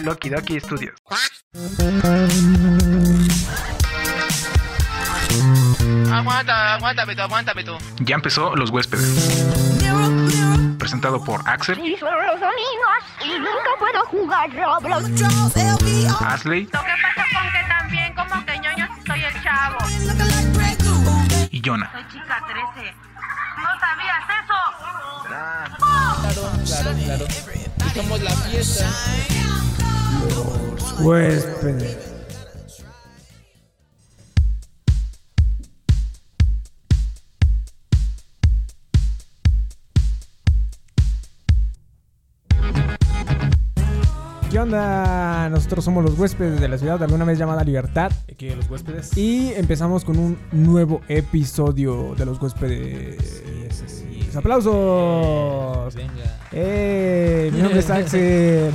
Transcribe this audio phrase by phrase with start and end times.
[0.00, 0.94] Loki Doki Studios.
[6.12, 7.76] Aguanta, aguántame tú, aguántame tú.
[8.00, 9.44] Ya empezó Los Huéspedes.
[10.78, 15.22] Presentado por Axel, Y son los domingos y nunca puedo jugar Roblox.
[16.22, 19.78] Asley Lo que pasa con que también como que ñoño soy el chavo.
[21.50, 21.90] y Jonah.
[21.92, 22.42] Soy chica
[22.74, 22.94] 13.
[23.58, 25.87] ¿No sabías eso?
[26.34, 27.26] Claro, claro.
[27.86, 28.90] Y somos la fiesta.
[31.00, 32.17] Huéspedes.
[44.58, 45.48] ¿Qué onda?
[45.50, 49.16] Nosotros somos los huéspedes de la ciudad de alguna vez llamada Libertad Aquí los huéspedes.
[49.16, 53.44] y empezamos con un nuevo episodio de los huéspedes.
[54.34, 55.94] ¡Aplausos!
[55.94, 56.40] Venga.
[56.50, 57.52] ¡Eh!
[57.54, 58.72] Mi nombre es Axel.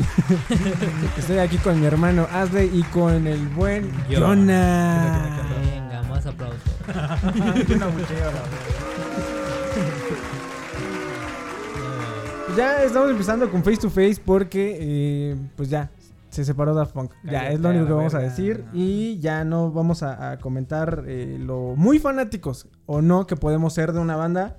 [1.17, 4.21] Estoy aquí con mi hermano Asley y con el buen Yo.
[4.21, 5.41] Jonah.
[5.69, 6.61] Venga, más aplausos.
[12.55, 15.89] Ya estamos empezando con Face to Face porque, eh, pues ya,
[16.29, 17.11] se separó Daft Punk.
[17.23, 18.63] Ya, es lo único que vamos a decir.
[18.73, 23.73] Y ya no vamos a, a comentar eh, lo muy fanáticos o no que podemos
[23.73, 24.57] ser de una banda.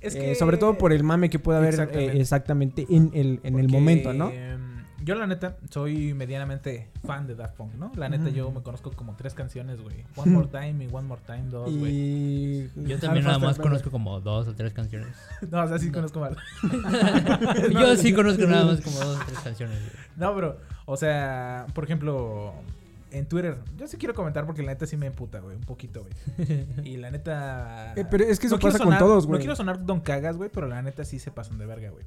[0.00, 2.20] Es eh, sobre todo por el mame que puede haber eh, Exactamente.
[2.20, 4.30] exactamente en el, en el momento, ¿no?
[5.06, 7.92] Yo la neta soy medianamente fan de Daft Punk, ¿no?
[7.94, 10.04] La neta yo me conozco como tres canciones, güey.
[10.16, 11.92] One More Time y One More Time 2, güey.
[11.92, 12.70] Y...
[12.74, 15.14] Yo también nada más conozco como dos o tres canciones.
[15.48, 16.36] No, o sea, sí conozco mal.
[17.72, 19.78] Yo sí conozco nada más como dos o tres canciones.
[19.78, 19.92] güey.
[20.16, 22.52] No, pero, o sea, por ejemplo,
[23.12, 26.02] en Twitter, yo sí quiero comentar porque la neta sí me emputa, güey, un poquito,
[26.02, 26.66] güey.
[26.84, 27.92] Y la neta.
[27.94, 29.38] Eh, pero es que eso quiero pasa con todos, güey.
[29.38, 32.04] No quiero sonar don cagas, güey, pero la neta sí se pasan de verga, güey.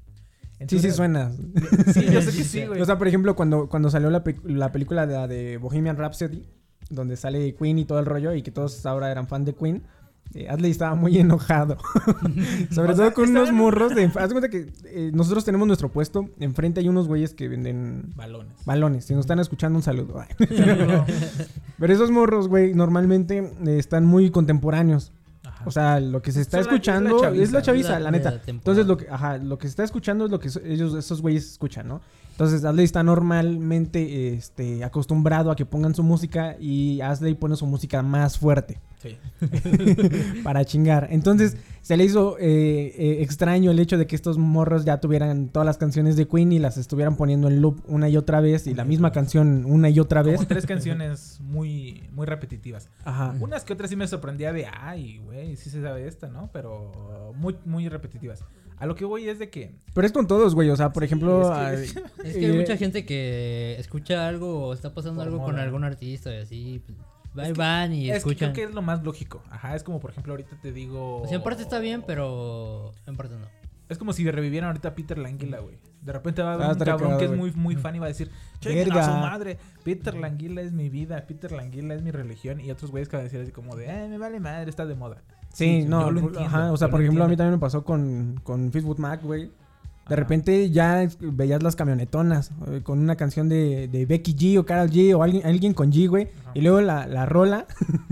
[0.67, 1.31] Sí, sí suena.
[1.93, 2.81] Sí, yo sé que sí, güey.
[2.81, 6.45] O sea, por ejemplo, cuando, cuando salió la, pe- la película de, de Bohemian Rhapsody,
[6.89, 9.83] donde sale Queen y todo el rollo, y que todos ahora eran fan de Queen,
[10.35, 11.77] eh, Adley estaba muy enojado.
[12.71, 13.95] Sobre O todo sea, con unos en- morros.
[13.95, 16.29] De, haz de cuenta que eh, nosotros tenemos nuestro puesto.
[16.39, 18.53] Enfrente hay unos güeyes que venden Balones.
[18.65, 19.05] balones.
[19.05, 20.23] Si nos están escuchando, un saludo.
[21.79, 25.11] Pero esos morros, güey, normalmente eh, están muy contemporáneos.
[25.65, 27.99] O sea, lo que se está es la escuchando es la chaviza.
[27.99, 28.41] La- neta.
[28.47, 31.51] Entonces, lo que, ajá, lo que se está escuchando es lo que ellos, esos güeyes
[31.51, 32.01] escuchan, ¿no?
[32.39, 37.65] Entonces, Asley está normalmente este, acostumbrado a que pongan su música y Asley pone su
[37.65, 39.17] música más fuerte Sí.
[40.43, 41.09] para chingar.
[41.11, 45.49] Entonces, se le hizo eh, eh, extraño el hecho de que estos morros ya tuvieran
[45.49, 48.67] todas las canciones de Queen y las estuvieran poniendo en loop una y otra vez
[48.67, 50.35] y la misma canción una y otra vez.
[50.35, 52.89] Como tres canciones muy, muy repetitivas.
[53.03, 53.35] Ajá.
[53.41, 56.49] Unas que otras sí me sorprendía de, ay, güey, sí se sabe esta, ¿no?
[56.53, 58.45] Pero muy, muy repetitivas.
[58.79, 59.75] A lo que voy es de que...
[59.93, 60.69] Pero es con todos, güey.
[60.69, 61.41] O sea, por Sí, ejemplo...
[61.71, 65.21] es que- ay, Es que hay eh, mucha gente que escucha algo o está pasando
[65.21, 66.81] algo con algún artista y así.
[66.85, 66.97] pues,
[67.35, 68.53] Es Ahí que- van y es que escuchan.
[68.53, 69.43] creo que es lo más lógico.
[69.49, 71.21] Ajá, es como por ejemplo ahorita te digo...
[71.21, 73.45] O sea, en parte está bien, pero en parte no.
[73.89, 75.75] Es como si revivieran ahorita a Peter Languila, güey.
[76.01, 77.99] De repente va a haber Ah, un estaría cabrón que es muy, muy fan y
[77.99, 78.29] va a decir,
[78.61, 82.61] "Chinguen a su madre, Peter Languila es mi vida, Peter Languila es mi religión.
[82.61, 84.85] Y otros güeyes que van a decir así como de, eh, me vale madre, está
[84.85, 85.23] de moda.
[85.53, 88.39] Sí, no, lo ajá, o sea, por lo ejemplo, a mí también me pasó con,
[88.43, 89.51] con Fleetwood Mac, güey.
[90.07, 94.65] De repente ya veías las camionetonas eh, con una canción de, de Becky G o
[94.65, 96.29] Carol G o alguien, alguien con G, güey.
[96.41, 96.51] Ajá.
[96.55, 97.67] Y luego la, la rola,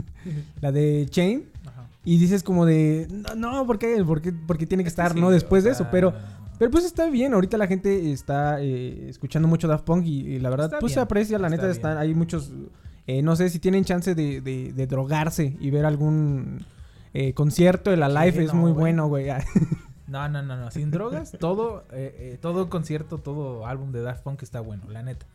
[0.62, 1.46] la de Chain.
[1.66, 1.88] Ajá.
[2.06, 4.04] Y dices como de, no, no, ¿por qué?
[4.04, 5.30] ¿Por qué, por qué tiene que Es que estar, sí, no?
[5.32, 6.14] Después de eso, pero...
[6.60, 10.40] Pero pues está bien, ahorita la gente está eh, escuchando mucho Daft Punk y, y
[10.40, 12.52] la verdad Está pues se aprecia, la está neta están, hay muchos,
[13.06, 16.66] eh, no sé si tienen chance de, de- de drogarse y ver algún
[17.20, 18.82] eh, concierto de la Sí, es no, muy güey.
[18.82, 19.28] bueno, güey.
[20.08, 20.72] No, no, no, no.
[20.72, 25.02] Sin drogas, todo, eh, eh, todo concierto, todo álbum de Daft Punk está bueno, la
[25.04, 25.26] neta.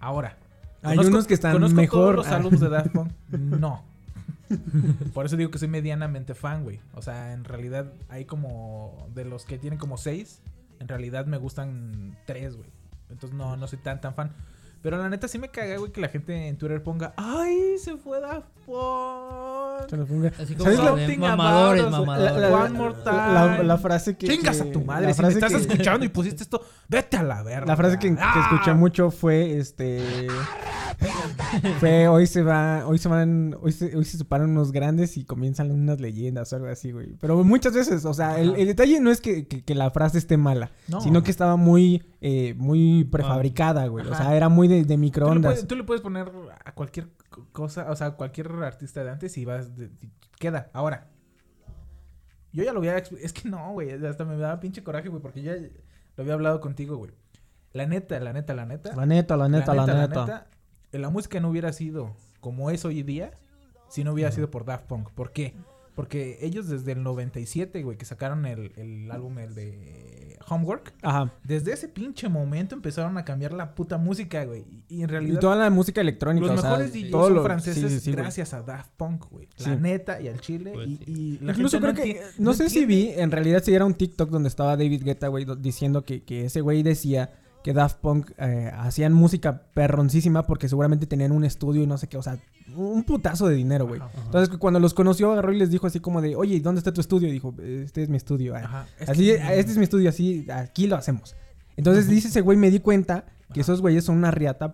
[0.00, 0.36] Ahora.
[0.82, 2.00] Hay unos que están conozco mejor.
[2.00, 3.12] todos los álbumes de Daft Punk?
[3.28, 3.84] No.
[5.14, 6.80] Por eso digo que soy medianamente fan, güey.
[6.94, 9.06] O sea, en realidad hay como...
[9.14, 10.40] De los que tienen como seis,
[10.80, 12.70] en realidad me gustan tres, güey.
[13.10, 14.32] Entonces no, no soy tan, tan fan.
[14.82, 17.12] Pero la neta sí me caga, güey, que la gente en Twitter ponga...
[17.16, 18.48] ¡Ay, se fue Daft
[20.38, 22.36] Así como ¿Sabes de la- Something mamadores, about us, mamadores.
[22.50, 23.64] la- One more la- time.
[23.64, 24.28] la frase que...
[24.28, 27.16] Chingas que- a tu madre, la si me estás que- escuchando y pusiste esto, vete
[27.16, 27.66] a la verga.
[27.66, 28.48] La frase que, que Ah.
[28.52, 30.28] escuché mucho fue este
[31.78, 35.24] fue hoy se va, hoy se van, hoy se, hoy se separan unos grandes y
[35.24, 37.16] comienzan unas leyendas o algo así, güey.
[37.20, 40.36] Pero muchas veces, o sea, el, detalle no es que, que- que la frase esté
[40.36, 41.00] mala, No.
[41.00, 44.06] sino que estaba muy, eh, muy prefabricada, güey.
[44.06, 45.52] O sea, era muy de, de Tú le, microondas.
[45.52, 46.30] puedes, tú le puedes poner
[46.64, 47.08] a cualquier
[47.52, 49.90] cosa, o sea, cualquier artista de antes y vas, de-
[50.38, 50.70] queda.
[50.72, 51.08] Ahora,
[52.52, 55.22] yo ya lo había, expl- es que no, güey, hasta me daba pinche coraje, güey,
[55.22, 57.12] porque ya lo había hablado contigo, güey.
[57.72, 58.94] La neta, la neta, la neta.
[59.36, 60.46] La neta, la neta, la neta.
[60.92, 63.38] eh, la música no hubiera sido como es hoy día
[63.88, 65.10] si no hubiera sido por Daft Punk.
[65.10, 65.54] ¿Por qué?
[65.94, 71.32] Porque ellos desde el 97, güey, que sacaron el, el álbum, el de Homework, Ajá.
[71.44, 74.64] desde ese pinche momento empezaron a cambiar la puta música, güey.
[74.68, 77.34] Y, y en Y realidad toda la música electrónica, los o sea, mejores DJs son
[77.34, 78.22] lo- franceses sí, sí, sí, güey.
[78.22, 79.48] gracias a Daft Punk, güey.
[79.58, 79.70] La Sí.
[79.80, 80.72] neta y al chile.
[80.74, 83.62] Pues y, y la Incluso gente creo que, enti- no, sé si vi, en realidad
[83.62, 86.82] si era un TikTok donde estaba David Guetta, güey, do- diciendo que, que ese güey
[86.82, 87.30] decía
[87.62, 92.06] que Daft Punk eh, hacían música perroncísima porque seguramente tenían un estudio y no sé
[92.08, 92.38] qué, o sea,
[92.74, 94.00] un putazo de dinero, güey.
[94.24, 97.00] Entonces cuando los conoció, agarró y les dijo así como de, oye, ¿dónde está tu
[97.00, 97.28] estudio?
[97.28, 98.54] Y dijo, este es mi estudio.
[98.56, 98.60] ah.
[98.64, 98.86] Ajá.
[98.98, 101.36] Es Así, que- este es mi estudio, así, aquí lo hacemos.
[101.76, 104.72] Entonces dice ese güey, me di cuenta que esos güeyes son una riata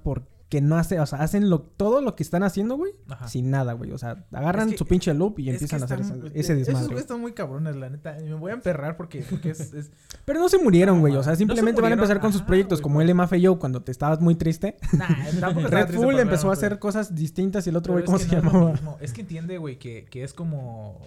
[0.49, 3.27] porque no hace, o sea, hacen lo, todo lo que están haciendo, güey, Ajá.
[3.27, 3.91] sin nada, güey.
[3.91, 6.39] O sea, agarran Es que- su pinche loop y empiezan que a hacer están- ese,
[6.39, 6.87] ese Esos desmadre.
[6.87, 6.99] güey.
[7.01, 8.17] están muy cabrones, la neta.
[8.23, 9.91] Me voy a emperrar porque, porque es, es-
[10.25, 11.17] Pero no se murieron, güey.
[11.17, 13.09] O sea, No se simplemente van a empezar con sus proyectos güey, como güey.
[13.11, 14.77] el MFAO cuando te estabas muy triste.
[14.93, 18.37] Nah, Red Bull empezó a hacer cosas distintas y el otro güey, ¿cómo que se
[18.37, 18.75] llamaba?
[19.01, 21.01] Es que entiende, güey, que, que es como...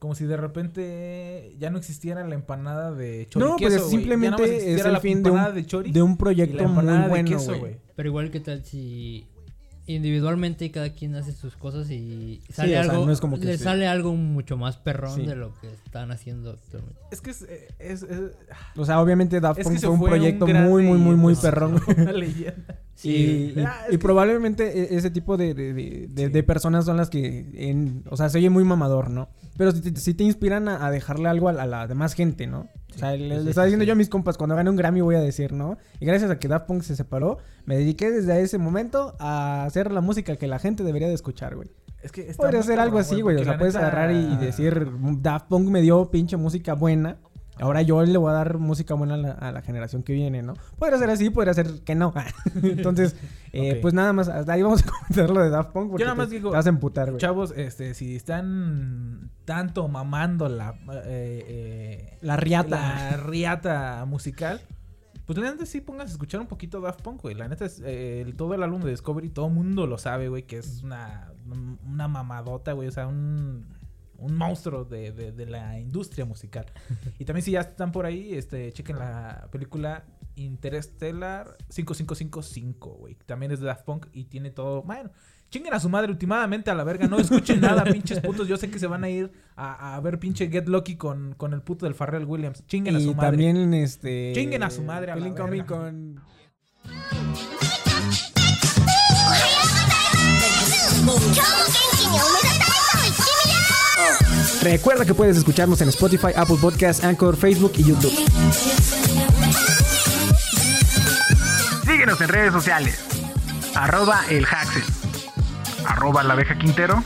[0.00, 3.50] Como si de repente ya no existiera la empanada de chorizo.
[3.50, 7.08] No, pues simplemente es el fin de un, de, chori de un la proyecto muy
[7.08, 7.76] bueno, güey.
[7.94, 9.26] Pero igual, ¿qué tal si
[9.86, 13.44] individualmente cada quien hace sus cosas y sale o sea, algo, no es como que
[13.44, 13.64] le sí.
[13.64, 15.26] sale algo mucho más perrón Sí.
[15.26, 16.98] de lo que están haciendo actualmente?
[17.10, 17.42] Es que es...
[17.78, 18.32] es, es-
[18.76, 21.78] O sea, obviamente Daft es Punk que fue un proyecto muy, muy, muy, muy perrón.
[21.96, 22.78] Una leyenda.
[23.08, 26.32] Y, y- Ah, y probablemente e- ese tipo de, de- de- de- Sí.
[26.32, 29.28] de personas son las que, en, o sea, se oye muy mamador, ¿no?
[29.56, 32.14] Pero sí, te- sí te inspiran a, a dejarle algo a la, a la demás
[32.14, 32.68] gente, ¿no?
[32.94, 35.14] O sea, le, le estaba diciendo yo a mis compas, cuando gane un Grammy voy
[35.14, 35.78] a decir, ¿no?
[36.00, 39.92] Y gracias a que Daft Punk se separó, me dediqué desde ese momento a hacer
[39.92, 41.70] la música que la gente debería de escuchar, güey.
[42.02, 43.36] Es que Podría ser algo así, güey.
[43.36, 44.88] O sea, puedes neta- agarrar y, y decir,
[45.20, 47.18] Daft Punk me dio pinche música buena.
[47.60, 50.42] Ahora yo le voy a dar música buena a la, a la generación que viene,
[50.42, 50.54] ¿no?
[50.78, 52.12] Podría ser así, podría ser que no.
[52.62, 53.14] Entonces,
[53.52, 55.90] eh, pues nada más, hasta ahí vamos a comentar lo de Daft Punk.
[55.90, 57.20] Porque nada más te, digo, te vas a emputar, güey.
[57.20, 60.74] Chavos, este, si están tanto mamando la,
[61.04, 62.70] eh, eh, La riata.
[63.10, 64.60] la riata musical,
[65.26, 67.34] pues la neta sí pongas a escuchar un poquito Daft Punk, güey.
[67.34, 70.28] La neta es eh, el- todo el álbum de Discovery, todo el mundo lo sabe,
[70.28, 71.30] güey, que es una,
[71.86, 72.88] una mamadota, güey.
[72.88, 73.66] O sea, un,
[74.20, 76.66] un monstruo de, de- de la industria musical.
[77.18, 80.04] Y también si ya están por ahí, este, chequen la película
[80.36, 83.14] Interstellar 5555, güey.
[83.26, 84.82] También es de Daft Punk y tiene todo.
[84.82, 85.10] Bueno,
[85.50, 87.06] chinguen a su madre últimamente a la verga.
[87.08, 88.46] No escuchen nada, pinches putos.
[88.48, 91.52] Yo sé que se van a ir a, a ver pinche Get Lucky con, con
[91.52, 92.64] el puto del Farrell Williams.
[92.66, 93.30] Chinguen a Y su madre.
[93.30, 94.32] también, este...
[94.34, 95.66] Chinguen a su madre a la verga.
[95.66, 96.20] Con...
[104.62, 108.12] Recuerda que puedes escucharnos en Spotify, Apple Podcasts, Anchor, Facebook y YouTube.
[111.86, 113.02] Síguenos en redes sociales.
[113.74, 114.82] Arroba el Haxel.
[115.86, 117.02] Arroba la abeja Quintero.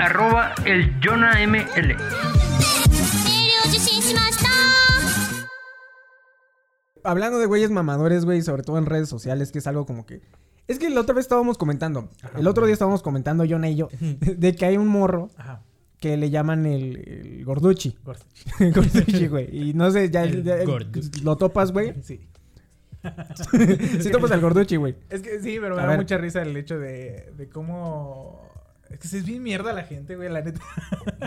[0.00, 1.96] Arroba el Jonah ML.
[7.04, 10.20] Hablando de güeyes mamadores, güey, sobre todo en redes sociales, que es algo como que...
[10.66, 13.88] Es que la otra vez estábamos comentando, el otro día estábamos comentando, Jonah y yo,
[14.00, 15.62] de que hay un morro Ajá.
[16.00, 17.96] Que le llaman el, el gorduchi.
[18.04, 18.24] Gordo.
[18.58, 19.48] gorduchi, güey.
[19.70, 21.20] Y no sé, ya, El ya- gorduchi.
[21.22, 21.94] lo topas, güey.
[22.02, 22.20] Sí.
[24.00, 24.96] sí topas al gorduchi, güey.
[25.10, 25.98] Es que sí, pero me A da ver.
[25.98, 28.46] mucha risa el hecho de, de cómo.
[28.90, 30.60] Es que es bien mierda la gente, güey, la neta.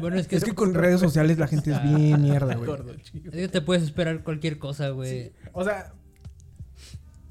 [0.02, 2.72] Bueno, es que, Es que con redes sociales la gente es bien mierda, güey.
[3.04, 5.32] Es que te puedes esperar cualquier cosa, güey.
[5.54, 5.94] O sea,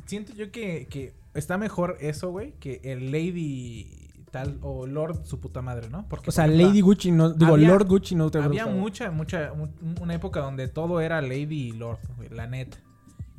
[0.06, 3.99] siento yo que, que está mejor eso, güey, que el Lady
[4.30, 6.08] tal o Lord su puta madre, ¿no?
[6.08, 7.30] Porque, O sea, por ejemplo, Lady Gucci no...
[7.32, 9.68] Digo, había- Lord Gucci no te Había mucha, mucha, mu-
[10.00, 11.98] una época donde todo era Lady y Lord,
[12.30, 12.78] la neta.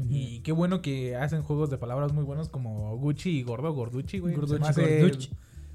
[0.10, 4.18] Y qué bueno que hacen juegos de palabras muy buenos como Gucci y Gordo Gorduchi,
[4.20, 4.34] güey.
[4.36, 5.30] Gorduchi.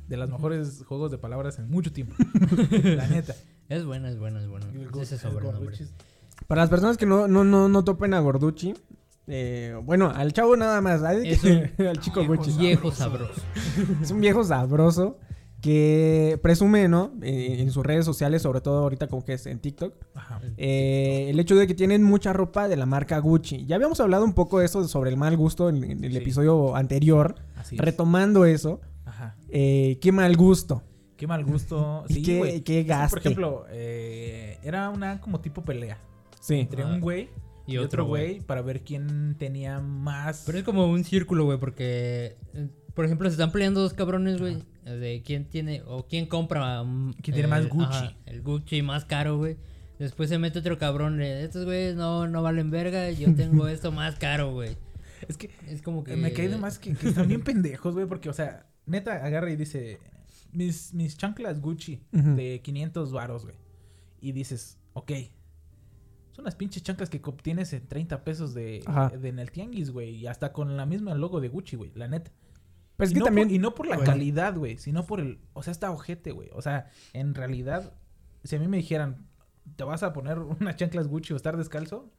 [0.08, 2.14] De los mejores juegos de palabras en mucho tiempo.
[2.82, 3.35] la neta.
[3.68, 4.66] Es bueno, es bueno, es bueno.
[5.00, 5.76] Ese sobrenombre.
[6.49, 8.75] Para las personas que no, no, no, no topen a Gorduchi,
[9.26, 11.45] eh, bueno, al chavo nada más, ay, Es
[11.80, 12.52] al chico Gucci.
[12.59, 13.40] Viejo sabroso.
[14.02, 15.18] Es un viejo sabroso
[15.61, 17.12] que presume, ¿no?
[17.23, 20.40] Eh, en sus redes sociales, sobre todo ahorita como que es en TikTok, Ajá.
[20.56, 23.64] eh, el hecho de que tienen mucha ropa de la marca Gucci.
[23.66, 26.18] Ya habíamos hablado un poco de eso, sobre el mal gusto en, en el Sí.
[26.18, 27.35] episodio anterior.
[27.56, 27.80] Así es.
[27.80, 29.37] Retomando eso, Ajá.
[29.49, 30.83] eh, qué mal gusto.
[31.16, 32.04] Qué mal gusto.
[32.09, 33.11] Sí, qué- qué gaste.
[33.16, 35.99] Por ejemplo, eh, era una como tipo pelea
[36.38, 36.61] Sí.
[36.61, 37.28] entre un güey
[37.66, 38.40] Y otro güey.
[38.40, 40.44] para ver quién tenía más.
[40.46, 44.40] Pero es como un círculo, güey, porque, eh, por ejemplo, se están peleando dos cabrones,
[44.40, 46.82] güey, de quién tiene o quién compra.
[46.85, 48.16] mm, ¿Quién tiene más Gucci?
[48.26, 49.56] el Gucci más caro, güey.
[49.99, 53.90] Después se mete otro cabrón de estos güeyes no, no valen verga, yo tengo esto
[53.92, 54.76] más caro, güey.
[55.26, 56.16] Es que Es como que.
[56.16, 59.50] me cae de más que, que están bien pendejos, güey, porque, o sea, neta, agarra
[59.50, 59.99] y dice,
[60.52, 63.56] mis, mis chanclas Gucci de 500 varos, güey.
[64.20, 65.12] Y dices, ok,
[66.37, 68.85] son unas pinches chanclas que obtienes en 30 pesos de,
[69.21, 72.09] de en el tianguis, güey, y hasta con la misma logo de Gucci, güey, la
[72.09, 72.31] neta.
[72.99, 73.49] Pues es y, que no también.
[73.49, 74.12] por, y no por la Bueno.
[74.12, 75.38] calidad, güey, sino por el...
[75.55, 76.50] O sea, está ojete, güey.
[76.52, 77.95] O sea, en realidad,
[78.45, 79.26] si a mí me dijeran,
[79.76, 82.11] ¿te vas a poner unas chanclas Gucci o estar descalzo?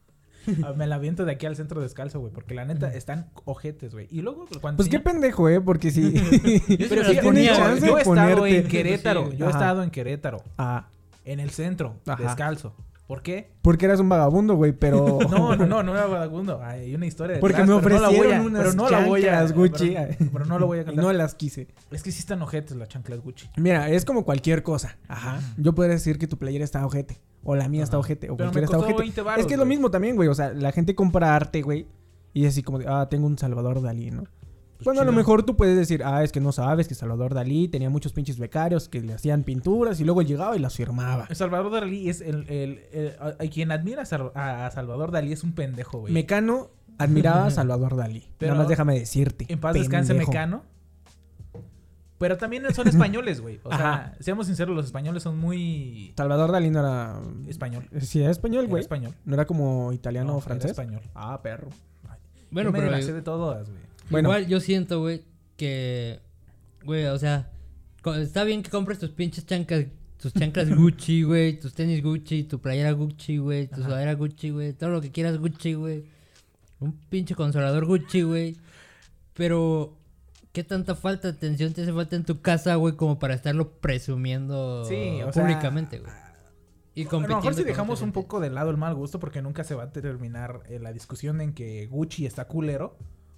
[0.64, 2.32] Ah, me la aviento de aquí al centro descalzo, güey.
[2.34, 4.08] Porque la neta, están ojetes, güey.
[4.10, 4.78] Y luego, cuando...
[4.78, 5.60] Pues qué pendejo, ¿eh?
[5.62, 6.12] Porque si.
[6.90, 8.58] Pero si ponía, chance yo he estado ponerte.
[8.60, 9.32] en Querétaro.
[9.32, 10.42] Sí, yo he estado en Querétaro.
[10.58, 10.88] Ah,
[11.26, 12.24] En el centro, Ajá.
[12.24, 12.74] descalzo.
[13.08, 13.52] ¿Por qué?
[13.62, 15.18] porque eras un vagabundo, güey, pero.
[15.30, 16.62] No, no, no, no era vagabundo.
[16.62, 19.96] Hay una historia Porque detrás, me ofrecieron unas pero no la voy a- chanclas Gucci.
[19.96, 21.04] Pero, pero no lo voy a Y contar.
[21.06, 21.68] no las quise.
[21.92, 23.50] Es que sí están ojetes las chanclas Gucci.
[23.58, 24.98] Mira, es como cualquier cosa.
[25.08, 25.40] Ajá.
[25.58, 27.22] Yo podría decir que tu playera está ojete.
[27.44, 28.02] O la mía está Ajá.
[28.02, 28.30] ojete.
[28.30, 29.02] O Pero me cualquiera está costó ojete.
[29.04, 29.76] 20 varos, es que es lo güey.
[29.78, 30.28] mismo también, güey.
[30.28, 31.88] O sea, la gente compra arte, güey.
[32.34, 34.26] Y es así como de, ah, tengo un Salvador Dalí, ¿no?
[34.78, 37.34] Pues Bueno, a lo mejor tú puedes decir, ah, es que no sabes que Salvador
[37.34, 40.76] Dalí tenía muchos pinches becarios que le hacían pinturas y luego él llegaba y las
[40.76, 41.28] firmaba.
[41.34, 42.82] Salvador Dalí es el, el,
[43.40, 46.14] el- quien admira a, Sal- a Salvador Dalí es un pendejo, güey.
[46.14, 46.70] Mecano
[47.00, 48.28] admiraba a Salvador Dalí.
[48.38, 49.46] Pero- Nada más déjame decirte.
[49.50, 50.14] En paz descanse.
[50.14, 50.62] Mecano.
[52.20, 53.60] Pero también son españoles, güey.
[53.64, 54.14] O sea, Ajá.
[54.20, 57.20] seamos sinceros, los españoles son muy Salvador Dalí no era.
[57.48, 57.88] español.
[58.02, 58.82] Sí, era español, Era güey.
[58.82, 59.14] español.
[59.26, 60.72] No era como italiano No, o era francés.
[60.72, 61.02] español.
[61.16, 61.70] Ah, perro.
[62.50, 62.92] Bueno, Yo me pero.
[62.92, 63.82] la sé de todas, güey.
[64.10, 64.30] Bueno.
[64.30, 65.24] Igual yo siento, güey,
[65.56, 66.20] que.
[66.84, 67.52] Güey, o sea.
[68.20, 69.86] Está bien que compres tus pinches chanclas.
[70.22, 71.60] Tus chanclas Gucci, güey.
[71.60, 72.44] Tus tenis Gucci.
[72.44, 73.68] Tu playera Gucci, güey.
[73.68, 73.84] Tu Ajá.
[73.86, 74.74] sudadera Gucci, güey.
[74.74, 76.06] Todo lo que quieras Gucci, güey.
[76.80, 78.56] Un pinche consolador Gucci, güey.
[79.34, 79.94] Pero.
[80.54, 82.96] ¿Qué tanta falta de atención te hace falta en tu casa, güey?
[82.96, 86.12] Como para estarlo presumiendo Sí, o sea, públicamente, güey.
[86.96, 89.64] Y A lo mejor si dejamos un poco de lado el mal gusto porque nunca
[89.64, 92.98] se va a terminar eh, la discusión en que Gucci está culero.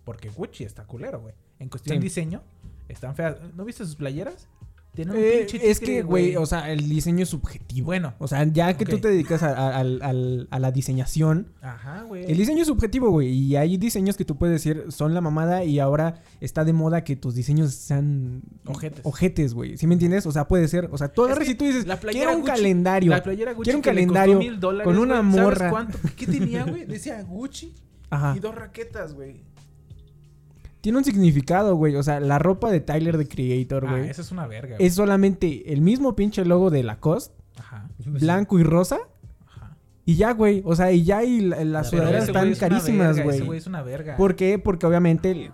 [0.10, 1.36] Porque Gucci está culero, güey.
[1.60, 2.00] En cuestión Sí.
[2.00, 2.42] de diseño,
[2.88, 3.36] están feas.
[3.56, 4.48] ¿No viste sus playeras?
[4.96, 7.86] Tienen un Eh, pinche es que, güey, o sea, el diseño es subjetivo.
[7.86, 8.16] Bueno.
[8.18, 12.26] O sea, ya que tú te dedicas a, la diseñación, Ajá, güey.
[12.26, 13.28] el diseño es subjetivo, güey.
[13.30, 17.04] Y hay diseños que tú puedes decir son la mamada y ahora está de moda
[17.04, 19.02] que tus diseños sean Ojetes.
[19.04, 19.78] Ojetes, güey.
[19.78, 20.26] ¿Sí me entiendes?
[20.26, 20.90] O sea, puede ser.
[20.92, 23.12] O sea, tú agarras y tú dices, la playera quiero un Gucci- calendario.
[23.12, 25.18] La playera Gucci Quiero un calendario dólares, con una.
[25.18, 25.70] ¿Sabes morra.
[25.70, 26.00] cuánto?
[26.18, 26.86] ¿Qué tenía, güey?
[26.88, 27.76] Decía Gucci
[28.10, 28.34] Ajá.
[28.36, 29.44] y dos raquetas, güey.
[30.82, 31.96] Tiene un significado, güey.
[31.96, 34.10] O sea, la ropa de Tyler, the Creator, Ah, güey.
[34.10, 34.76] esa es una verga.
[34.78, 34.88] güey.
[34.88, 39.00] es solamente el mismo pinche logo de Lacoste, Ajá, blanco y rosa.
[40.10, 40.64] Y ya, güey.
[40.66, 43.36] O sea, y ya y la- las Pero sudaderas están güey es una carísimas, güey.
[43.38, 44.18] Ese güey es una verga.
[44.18, 44.58] ¿Por qué?
[44.58, 45.52] Porque obviamente.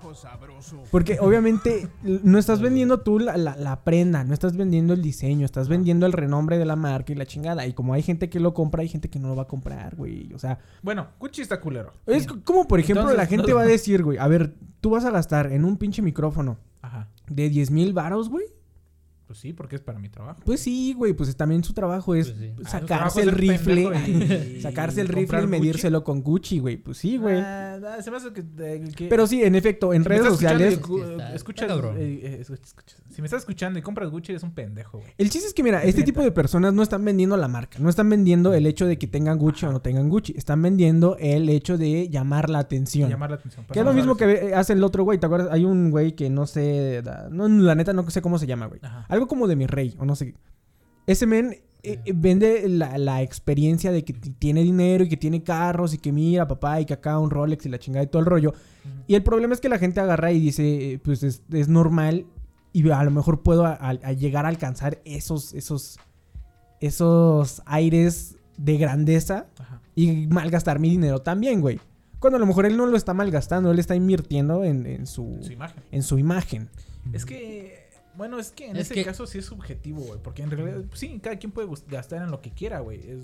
[0.91, 5.45] Porque obviamente no estás vendiendo tú la, la- la prenda, no estás vendiendo el diseño,
[5.45, 7.67] estás vendiendo el renombre de la marca y la chingada.
[7.67, 9.95] Y como hay gente que lo compra, hay gente que no lo va a comprar,
[9.95, 10.31] güey.
[10.33, 11.93] O sea, Bueno, Gucci está culero.
[12.05, 14.91] es como por ejemplo Entonces, la gente no- va a decir, güey, a ver, tú
[14.91, 17.09] vas a gastar en un pinche micrófono Ajá.
[17.27, 18.45] de 10 mil varos, güey.
[19.27, 20.39] Pues sí, porque es para mi trabajo.
[20.46, 22.53] Pues sí, güey, pues también su trabajo es Pues sí.
[22.70, 26.77] Sacarse el rifle, y- sacarse el rifle y medírselo con Gucci, güey.
[26.77, 27.38] Pues sí, güey.
[27.39, 30.75] Ah, se me hace que, eh, que- Pero sí, en efecto, en si redes sociales
[30.75, 31.98] y cu- Es que está- escuchas, está cabrón.
[31.98, 33.01] eh, eh, escuchas- escuchas.
[33.10, 35.12] Si me estás escuchando y compras Gucci, eres un pendejo, güey.
[35.17, 37.79] El chiste es que, mira, este tipo de personas no están vendiendo la marca.
[37.79, 40.34] No están vendiendo el hecho de que tengan Gucci o no tengan Gucci.
[40.38, 43.10] Están vendiendo el hecho de llamar la atención.
[43.10, 43.65] Llamar la atención.
[43.72, 45.17] Que es lo mismo que ve- hace el otro güey.
[45.17, 45.50] ¿Te acuerdas?
[45.51, 47.01] Hay un güey que no sé.
[47.32, 48.79] No, la neta no sé cómo se llama, güey.
[49.15, 50.36] Algo como de mi rey, o no sé.
[51.07, 51.51] Ese men
[51.84, 55.98] eh, eh, vende la, la experiencia de que tiene dinero y que tiene carros y
[56.00, 58.53] que mira, papá, y que acá un Rolex y la chingada y todo el rollo.
[59.07, 62.25] Y el problema es que la gente agarra y dice, eh, pues es, es normal
[62.74, 65.98] y a lo mejor puedo a- a- a llegar a alcanzar esos, esos,
[66.79, 69.81] esos aires de grandeza Ajá.
[69.95, 71.79] y malgastar mi dinero también, güey.
[72.19, 75.38] Cuando a lo mejor él no lo está malgastando, él está invirtiendo en, en su,
[75.41, 75.84] Su imagen.
[75.91, 76.69] en su imagen.
[77.13, 77.85] Es que,
[78.17, 80.19] bueno, es que en Es ese que- caso sí es subjetivo, güey.
[80.24, 83.00] Porque en realidad, pues sí, cada quien puede gastar en lo que quiera, güey.
[83.00, 83.19] Es,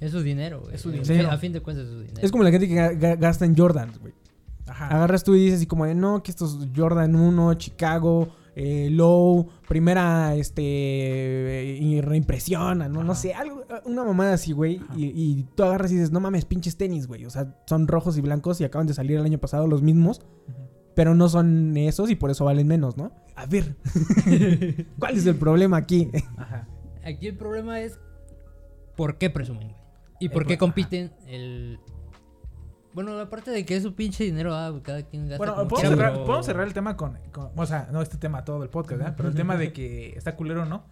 [0.00, 0.74] Es su dinero, güey.
[0.74, 1.30] Es su dinero.
[1.30, 2.20] A fin de cuentas es su dinero.
[2.22, 4.12] Es como la gente que ga- ga- gasta en Jordans, güey.
[4.66, 4.88] ajá.
[4.88, 9.48] Agarras tú y dices así como de, no, que estos Jordan 1, Chicago, eh, Low,
[9.68, 14.80] primera, este, eh, y reimpresiona, no, no sé, algo, una mamada así, güey.
[14.96, 17.24] Y, y tú agarras y dices, no mames, pinches tenis, güey.
[17.26, 20.20] O sea, son rojos y blancos y acaban de salir el año pasado los mismos.
[20.94, 23.12] Pero no son esos y por eso valen menos, ¿no?
[23.36, 23.76] A ver,
[24.98, 26.10] ¿cuál es el problema aquí?
[26.36, 26.68] Ajá.
[27.04, 27.98] Aquí el problema es
[28.96, 29.82] por qué presumen, güey.
[30.20, 31.80] Y por qué compiten el...
[32.94, 35.80] Bueno, aparte de que es su pinche dinero, ah, cada quien gasta Bueno, como podemos
[35.80, 38.62] quiera, cerrar, pero- podemos cerrar el tema con, con- O sea, no este tema todo
[38.62, 39.14] el podcast, ¿verdad?
[39.16, 40.84] Pero el tema de que está culero no.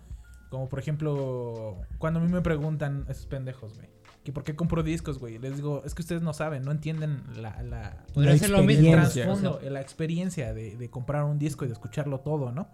[0.49, 3.89] Como por ejemplo, cuando a mí me preguntan esos pendejos, güey.
[4.25, 5.39] Que por qué compro discos, güey.
[5.39, 8.87] Les digo, es que ustedes no saben, no entienden la, la, La ser lo mismo.
[8.89, 12.69] el experiencia, trasfondo, la experiencia de, de comprar un disco y de escucharlo todo, ¿no?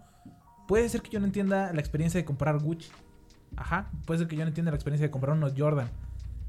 [0.67, 2.89] Puede ser que yo no entienda la experiencia de comprar Gucci.
[3.55, 3.89] Ajá.
[4.05, 5.89] Puede ser que yo no entienda la experiencia de comprar unos Jordan.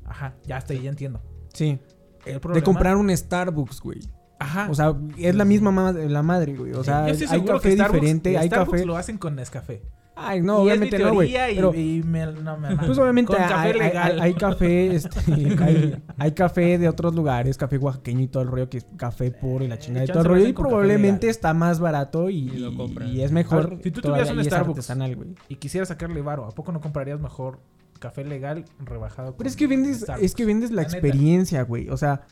[0.04, 0.34] Ajá.
[0.44, 1.20] Ya hasta ahí, ya entiendo.
[1.52, 1.78] Sí.
[2.26, 4.00] El De problema- comprar un Starbucks, güey.
[4.40, 4.68] Ajá.
[4.70, 6.72] O sea, es la misma ma- la madre, güey.
[6.72, 7.30] O sea, hay café
[7.70, 8.84] que Starbucks- diferente, hay Starbucks café.
[8.86, 9.82] lo hacen con Nescafé.
[10.20, 11.30] Ay, no, y obviamente es mi no, güey.
[11.30, 14.12] y, Pero, y me, no me pues obviamente con hay, café hay- legal.
[14.12, 15.18] hay- hay café, este,
[15.62, 19.30] hay, hay café de otros lugares, café oaxaqueño y todo el rollo, que es café
[19.30, 20.48] puro y la chingada y todo el lo rollo.
[20.48, 23.08] Y probablemente está más barato y, Y lo y- compran.
[23.08, 23.70] y es mejor.
[23.70, 24.78] Ver, si tú tuvieras un y Starbucks.
[24.78, 25.28] artesanal, güey.
[25.48, 27.60] y quisiera sacarle varo, ¿a poco no comprarías mejor
[28.00, 29.34] café legal rebajado?
[29.36, 30.24] Pero es que vendes, Starbucks?
[30.24, 31.88] es que vendes la experiencia, güey.
[31.90, 32.22] O sea,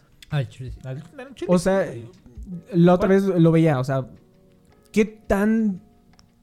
[0.49, 0.79] chile, sí.
[0.85, 1.87] Al- al chile, O sea,
[2.73, 4.07] la otra vez lo veía, o sea,
[4.93, 5.81] ¿qué tan,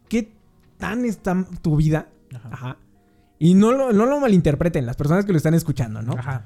[0.09, 0.33] qué
[0.87, 2.09] tan está tu vida?
[2.35, 2.49] Ajá.
[2.51, 2.77] Ajá.
[3.39, 6.13] Y no lo, no lo malinterpreten las personas que lo están escuchando, ¿no?
[6.13, 6.45] Ajá.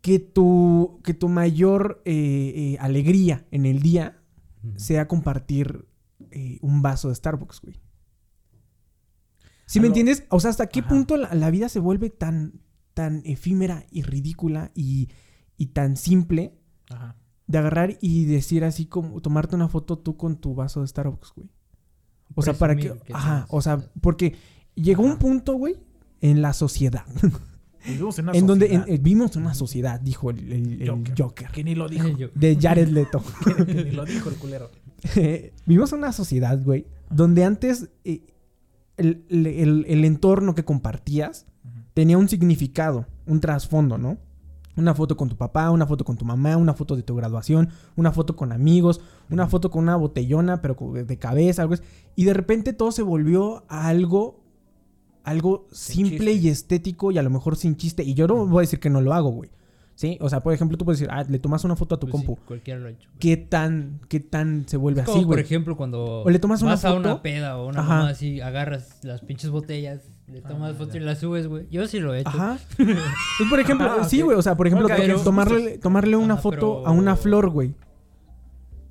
[0.00, 4.20] Que tu, que tu mayor eh, eh, alegría en el día
[4.76, 5.86] sea compartir
[6.30, 7.80] eh, un vaso de Starbucks, güey.
[9.66, 10.24] ¿Sí me entiendes?
[10.28, 10.88] O sea, ¿hasta qué Ajá.
[10.88, 12.60] punto la, la vida se vuelve tan,
[12.92, 15.08] tan efímera y ridícula y,
[15.56, 16.54] y tan simple
[16.90, 17.16] Ajá.
[17.46, 21.32] de agarrar y decir así como tomarte una foto tú con tu vaso de Starbucks,
[21.34, 21.50] güey?
[22.34, 22.92] O sea, para que...
[23.12, 24.34] Ajá, tienes- o sea, porque
[24.74, 25.76] llegó un punto, güey,
[26.20, 27.04] en la sociedad.
[27.86, 31.14] Vivimos en una en donde en- eh, vimos una sociedad, dijo el, el- el Joker.
[31.18, 31.48] Joker.
[31.52, 32.08] Que ni lo dijo.
[32.08, 33.22] Yo- De Jared Leto.
[33.66, 34.70] que ni lo dijo el culero.
[35.66, 38.22] Vivimos en una sociedad, güey, donde antes eh,
[38.96, 41.46] el, el- el- el entorno que compartías
[41.92, 44.18] tenía un significado, un trasfondo, ¿no?
[44.76, 47.68] Una foto con tu papá, una foto con tu mamá, una foto de tu graduación,
[47.96, 49.00] una foto con amigos,
[49.30, 51.82] una foto con una botellona, pero de cabeza, algo así.
[52.16, 54.40] Y de repente todo se volvió a algo,
[55.22, 56.48] algo Sin simple chiste.
[56.48, 58.02] y estético y a lo mejor sin chiste.
[58.02, 59.50] Y yo no voy a decir que no lo hago, güey.
[59.96, 60.18] ¿Sí?
[60.20, 62.20] O sea, por ejemplo, tú puedes decir, ah, le tomas una foto a tu pues
[62.20, 62.42] sí, compu.
[62.44, 63.08] cualquiera lo ha hecho.
[63.10, 63.18] güey.
[63.20, 65.44] ¿Qué tan, qué tan se vuelve Es como, así, por güey?
[65.44, 66.98] ejemplo, cuando O le tomas una vas a foto.
[67.00, 71.18] una peda o una mamá así, agarras las pinches botellas, le tomas foto y las
[71.18, 71.66] subes, güey.
[71.70, 72.30] Yo sí lo he hecho.
[72.30, 72.58] Ajá.
[72.78, 74.36] Es por ejemplo, Ah, sí, güey.
[74.38, 74.88] O sea, por ejemplo,
[75.22, 77.74] tomarle, tomarle una foto pero- a una flor, güey.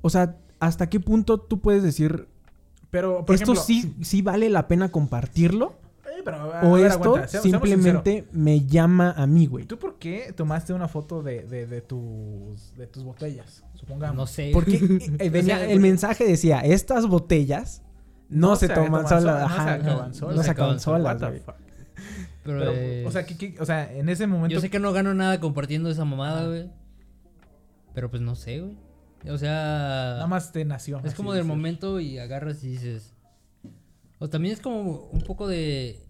[0.02, 2.28] O sea, ¿hasta qué punto tú puedes decir,
[2.92, 5.74] Pero, por esto ejemplo, sí, sí vale la pena compartirlo?
[6.06, 9.66] Eh, pero, o ver, esto aguanta, seamos- seamos simplemente me llama a mí, güey.
[9.66, 13.64] ¿Tú por qué tomaste una foto de, de, de tus, de tus botellas?
[13.74, 14.16] Supongamos.
[14.16, 14.52] No sé.
[14.54, 14.76] Porque
[15.20, 17.82] eh, venía- sea, el mensaje decía, estas botellas
[18.34, 19.42] no, se, toman solas.
[19.42, 20.36] No se Ajá, acaban no solas.
[20.38, 21.18] no se acaban solas.
[21.22, 24.54] Pero, Pero, eh, o, sea, ¿qué- qué- o sea, en ese momento.
[24.54, 26.70] yo sé que no gano nada compartiendo esa mamada, güey.
[27.94, 28.78] Pero pues no sé, güey.
[29.30, 29.54] O sea,
[30.16, 31.00] Nada más te nació.
[31.06, 33.14] es como del momento y agarras y dices.
[34.20, 36.06] O también es como un poco de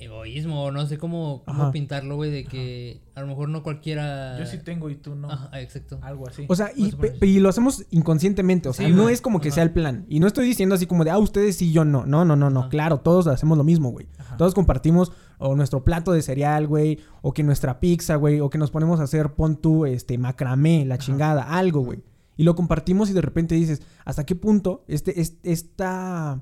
[0.00, 4.38] egoísmo, o no sé cómo, cómo pintarlo, güey, de que a lo mejor no cualquiera.
[4.38, 5.30] Yo sí tengo y tú no.
[5.30, 5.98] Ajá, exacto.
[6.02, 6.46] Algo así.
[6.48, 8.68] O sea, y, lo hacemos inconscientemente.
[8.68, 9.56] O sea, Sí, no es como que Ajá.
[9.56, 10.06] sea el plan.
[10.08, 12.06] Y no estoy diciendo así como de, ah, ustedes sí, yo no.
[12.06, 12.60] No, no, no, no.
[12.60, 12.68] Ajá.
[12.70, 14.06] Claro, todos hacemos lo mismo, güey.
[14.38, 16.98] Todos compartimos o nuestro plato de cereal, güey.
[17.22, 18.40] O que nuestra pizza, güey.
[18.40, 22.02] O que nos ponemos a hacer, pon tú, este, macramé, la chingada, algo, güey.
[22.38, 26.40] Y lo compartimos y de repente dices, ¿hasta qué punto este, es- esta,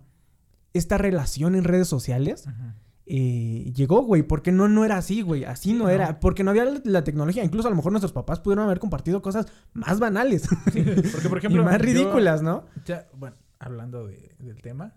[0.72, 2.76] esta relación en redes sociales Ajá.
[3.10, 4.22] Eh, llegó, güey?
[4.22, 5.44] Porque no, no era así, güey.
[5.44, 5.90] Así no, no.
[5.90, 6.20] era.
[6.20, 7.42] Porque no había la, la tecnología.
[7.44, 10.42] Incluso a lo mejor nuestros papás pudieron haber compartido cosas más banales.
[10.72, 11.62] Sí, porque, por ejemplo.
[11.62, 12.66] y más yo- ridículas, ¿no?
[12.84, 14.94] ya, bueno, hablando de- del tema.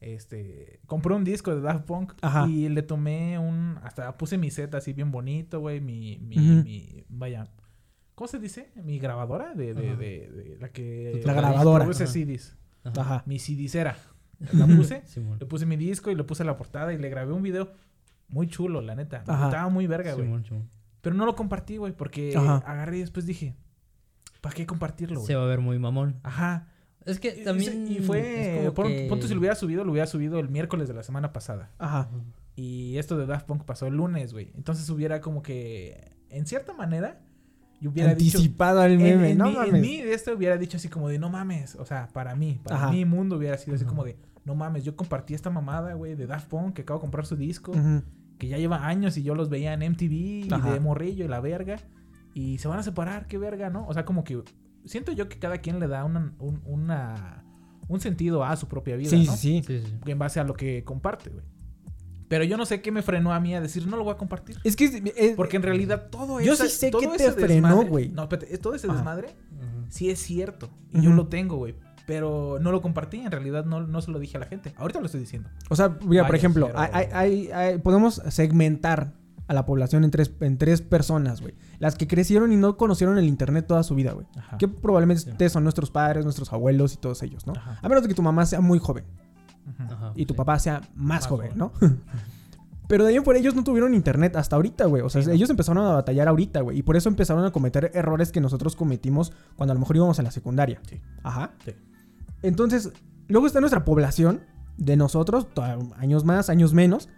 [0.00, 2.46] Este, compré un disco de Daft Punk Ajá.
[2.46, 7.04] y le tomé un, hasta puse mi set así bien bonito, güey, mi, mi, mi-
[7.08, 7.48] vaya,
[8.14, 8.70] ¿cómo se dice?
[8.84, 11.22] Mi grabadora de, de, de, de la que...
[11.24, 11.84] La grabadora.
[11.86, 12.06] Produce.
[12.06, 12.54] CDs.
[12.84, 13.00] Ajá.
[13.00, 13.22] Ajá.
[13.24, 13.96] Mi CDcera.
[14.52, 15.02] La puse,
[15.40, 17.72] le puse mi disco y le puse la portada y le grabé un video
[18.28, 19.18] muy chulo, la neta.
[19.18, 20.28] Estaba muy verga, güey.
[21.00, 22.56] Pero no lo compartí, güey, porque Ajá.
[22.66, 23.54] agarré y después dije,
[24.40, 25.26] ¿para qué compartirlo, güey?
[25.26, 26.18] Se va a ver muy mamón.
[26.22, 26.68] Ajá.
[27.04, 27.86] Es que también.
[27.86, 28.70] Y fue.
[28.74, 31.32] pon- que- Punto si lo hubiera subido, lo hubiera subido el miércoles de la semana
[31.32, 31.70] pasada.
[31.78, 32.08] Ajá.
[32.56, 34.50] Y esto de Daft Punk pasó el lunes, güey.
[34.54, 36.12] Entonces hubiera como que.
[36.30, 37.20] En cierta manera.
[37.90, 38.38] Hubiera dicho.
[38.38, 39.30] Anticipado al En, meme.
[39.32, 39.80] en no mí, en mames.
[39.80, 41.74] mí de esto hubiera dicho así como de no mames.
[41.76, 42.90] O sea, para mí, para Ajá.
[42.90, 44.84] mi mundo hubiera sido así como de no mames.
[44.84, 47.72] Yo compartí esta mamada, güey, de Daft Punk que acabo de comprar su disco.
[48.38, 51.40] Que ya lleva años y yo los veía en MTV y de morrillo y la
[51.40, 51.76] verga.
[52.34, 53.86] Y se van a separar, qué verga, ¿no?
[53.86, 54.42] O sea, como que.
[54.84, 57.44] Siento yo que cada quien le da una, un, una-
[57.88, 59.32] un sentido a su propia vida, Sí, ¿no?
[59.36, 59.80] sí, sí.
[59.80, 60.10] Sí, sí.
[60.10, 61.44] en base a lo que comparte, güey.
[62.28, 64.16] Pero yo no sé qué me frenó a mí a decir, no lo voy a
[64.16, 64.58] compartir.
[64.64, 65.12] Es que.
[65.16, 68.08] eh, Porque en realidad todo Yo ese- sí sé ese te frenó, güey.
[68.08, 68.96] No, espérate, todo ese Ajá.
[68.96, 69.86] desmadre Ujú.
[69.90, 70.70] sí es cierto.
[70.92, 71.74] Y yo lo tengo, güey.
[72.06, 74.74] Pero no lo compartí, en realidad no, no se lo dije a la gente.
[74.76, 75.48] Ahorita lo estoy diciendo.
[75.70, 79.12] O sea, mira, por ejemplo, pero- hay, hay- hay- hay- podemos segmentar
[79.46, 81.54] a la población en tres, en tres personas, güey.
[81.78, 84.26] Las que crecieron y no conocieron el internet toda su vida, güey.
[84.38, 84.56] Ajá.
[84.58, 87.52] Que probablemente son nuestros padres, nuestros abuelos y todos ellos, ¿no?
[87.54, 87.78] Ajá.
[87.82, 89.04] A menos de que tu mamá sea muy joven.
[89.78, 90.38] Ajá, y tu sí.
[90.38, 91.58] papá sea más, Más joven, joven.
[91.58, 91.72] ¿no?
[92.86, 95.02] Pero de ahí en fuera ellos no tuvieron internet hasta ahorita, güey.
[95.02, 95.34] O sea, Sí, no.
[95.34, 96.78] ellos empezaron a batallar ahorita, güey.
[96.78, 100.18] Y por eso empezaron a cometer errores que nosotros cometimos cuando a lo mejor íbamos
[100.18, 100.80] a la secundaria.
[100.88, 101.00] Sí.
[101.22, 101.52] Ajá.
[101.64, 101.72] Sí.
[102.42, 102.90] Entonces,
[103.28, 104.40] luego está nuestra población
[104.76, 105.46] de nosotros,
[105.96, 107.08] años más, años menos,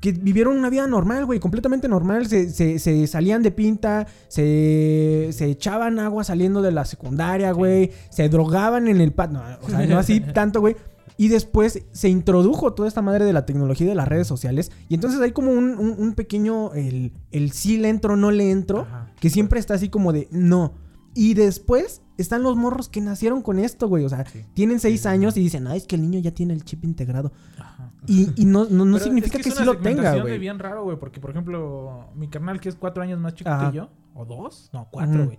[0.00, 2.26] que vivieron una vida normal, güey, completamente normal.
[2.26, 7.92] Se, se- se salían de pinta, se, se echaban agua saliendo de la secundaria, güey,
[8.10, 10.74] se drogaban en el patio, o sea, no así tanto, güey.
[11.16, 14.72] Y después se introdujo toda esta madre de la tecnología y de las redes sociales.
[14.88, 18.50] Y entonces hay como un, un- un pequeño, el, el sí le entro, no le
[18.50, 19.10] entro, Ajá.
[19.20, 20.74] que siempre está así como de no.
[21.14, 24.04] Y después están los morros que nacieron con esto, güey.
[24.04, 24.44] O sea, Sí.
[24.54, 27.32] tienen seis años y dicen, ay, es que el niño ya tiene el chip integrado.
[27.58, 27.92] Ajá.
[28.06, 30.38] Y, y no, no, significa es que, es sí lo tenga, güey.
[30.38, 30.98] bien raro, güey.
[30.98, 33.70] Porque, por ejemplo, mi carnal, que es cuatro años más chico Ajá.
[33.70, 35.38] que yo, o dos, no, cuatro, güey.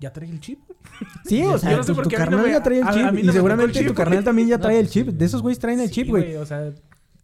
[0.00, 0.60] Ya trae el chip.
[1.24, 2.92] Sí, o sea, Yo no sé tu, no carnal me- ya trae el a- a
[2.92, 3.02] chip.
[3.12, 5.08] no y seguramente chip, tu carnal también ya trae el chip.
[5.08, 6.36] De esos güeyes traen el Sí, chip, güey.
[6.36, 6.70] O sea,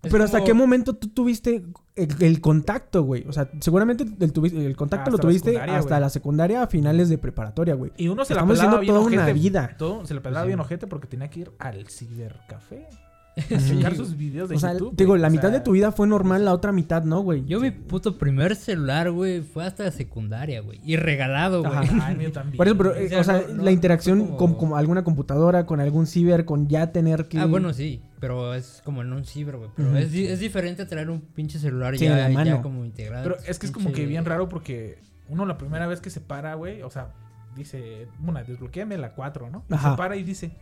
[0.02, 3.24] Pero ¿hasta qué momento tú tuviste el, el contacto, güey?
[3.28, 7.08] O sea, seguramente el, tuvi- el contacto Hasta lo tuviste hasta la secundaria a finales
[7.08, 7.92] de preparatoria, güey.
[7.96, 9.22] y uno se Estamos la pelaba bien toda ojete.
[9.22, 9.74] una vida.
[9.78, 10.48] Todo, se la pelaba sí.
[10.48, 12.88] bien ojete porque tenía que ir al cibercafé.
[13.48, 14.94] Checar sus videos de O sea, YouTube.
[14.96, 17.20] te digo, la O mitad sea, de tu vida fue normal, la otra mitad no,
[17.20, 17.44] güey.
[17.46, 20.80] Yo mi puto primer celular, güey, fue hasta la secundaria, güey.
[20.84, 21.72] Y regalado, güey.
[21.74, 22.06] Ajá.
[22.08, 22.56] Ay, mío también.
[22.58, 25.64] Por eso, pero, O eh, sea, o sea, no- no- la interacción con, alguna computadora,
[25.66, 27.38] con algún ciber, con ya tener que...
[27.38, 29.70] Ah, bueno, sí, pero es como en un ciber, güey.
[29.76, 32.56] Pero es, es diferente a traer un pinche celular Sí, ya, en la mano.
[32.56, 33.22] ya como integrado.
[33.24, 36.10] Pero es que es como Pinche- que bien raro porque uno la primera vez que
[36.10, 37.12] se para, güey, o sea,
[37.56, 39.64] dice, una, desbloqueame la 4, ¿no?
[39.70, 39.92] Y Ajá.
[39.92, 40.52] se para y dice,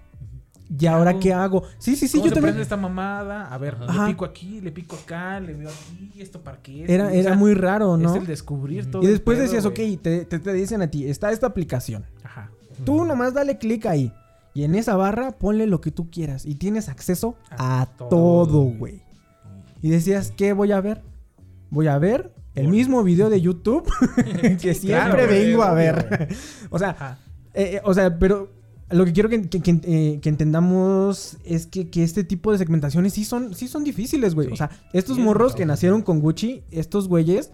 [0.79, 1.65] ¿Y ahora qué hago?
[1.79, 2.53] Sí, sí, sí, ¿cómo yo se también...
[2.53, 3.53] prende esta mamada?
[3.53, 4.07] A ver, Ajá.
[4.07, 6.85] le pico aquí, le pico acá, le veo aquí, esto para qué.
[6.87, 8.15] Era, muy raro, ¿no?
[8.15, 11.09] Es el descubrir todo Y después pedo, decías, ok, te, te, te dicen a ti,
[11.09, 12.07] está esta aplicación.
[12.23, 12.51] Ajá.
[12.85, 14.13] Tú nomás dale clic ahí.
[14.55, 16.45] Y en esa barra ponle lo que tú quieras.
[16.45, 19.03] Y tienes acceso A a todo, güey.
[19.83, 21.03] Y decías, ¿qué voy a ver?
[21.71, 23.89] Voy a ver el mismo video de YouTube
[24.61, 26.29] que siempre claro, vengo a ver.
[26.71, 27.19] o sea,
[27.55, 28.60] eh, eh, o sea, pero
[28.91, 33.13] lo que quiero que, que- que, eh, que entendamos es que, este tipo de segmentaciones
[33.15, 34.49] sí son, sí son difíciles, güey.
[34.49, 34.53] Sí.
[34.55, 37.53] O sea, estos morros que nacieron con Gucci, estos güeyes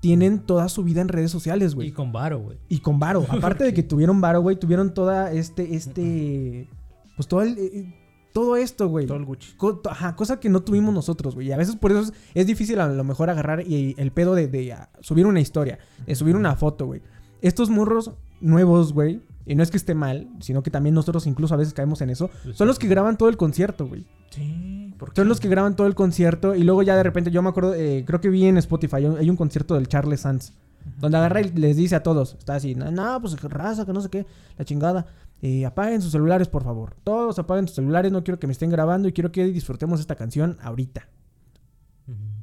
[0.00, 1.88] tienen toda su vida en redes sociales, güey.
[1.88, 2.58] Y con varo, güey.
[2.68, 3.26] Y con Varo.
[3.28, 6.68] Aparte de que tuvieron Varo, güey, tuvieron toda este, este.
[7.16, 7.58] Pues todo el.
[7.58, 7.94] eh,
[8.32, 9.06] todo esto, güey.
[9.06, 9.52] Todo el Gucci.
[9.58, 11.48] Co- Ajá, cosa que no tuvimos nosotros, güey.
[11.48, 14.34] Y a veces por eso es, es difícil a lo mejor agarrar y, el pedo
[14.34, 17.02] de, de, subir una historia, de subir una foto, güey.
[17.42, 21.54] Estos morros nuevos, güey, y no es que esté mal, sino que también nosotros incluso
[21.54, 24.06] a veces caemos en eso, son los que graban todo el concierto, güey.
[24.30, 25.20] Sí, ¿por qué?
[25.20, 27.74] Son los que graban todo el concierto y luego ya de repente, yo me acuerdo,
[27.74, 30.52] eh, creo que vi en Spotify, hay un- hay un concierto del Charles Sands.
[30.98, 34.00] Donde agarra y les dice a todos, está así, no, no, pues raza, que no
[34.00, 34.26] sé qué,
[34.58, 35.06] la chingada.
[35.42, 36.94] eh, apaguen sus celulares, por favor.
[37.02, 40.14] Todos apaguen sus celulares, no quiero que me estén grabando y quiero que disfrutemos esta
[40.14, 41.08] canción ahorita.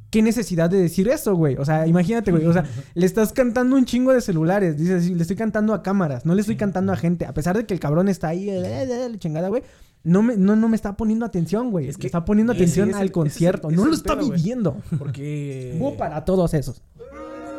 [0.09, 1.57] ¿Qué necesidad de decir eso, güey?
[1.57, 2.45] O sea, imagínate, güey.
[2.45, 4.77] O sea, le estás cantando un chingo de celulares.
[4.77, 7.25] Dices, le estoy cantando a cámaras, no le estoy cantando a gente.
[7.25, 9.63] A pesar de que el cabrón está ahí, eh, eh, eh, la chingada, güey.
[10.03, 11.89] No me, no, no me está poniendo atención, güey.
[11.89, 13.67] Es que está poniendo atención al ese concierto.
[13.67, 14.77] ese no lo está pedo, viviendo.
[14.97, 15.75] Porque...
[15.79, 16.81] Bu para todos esos.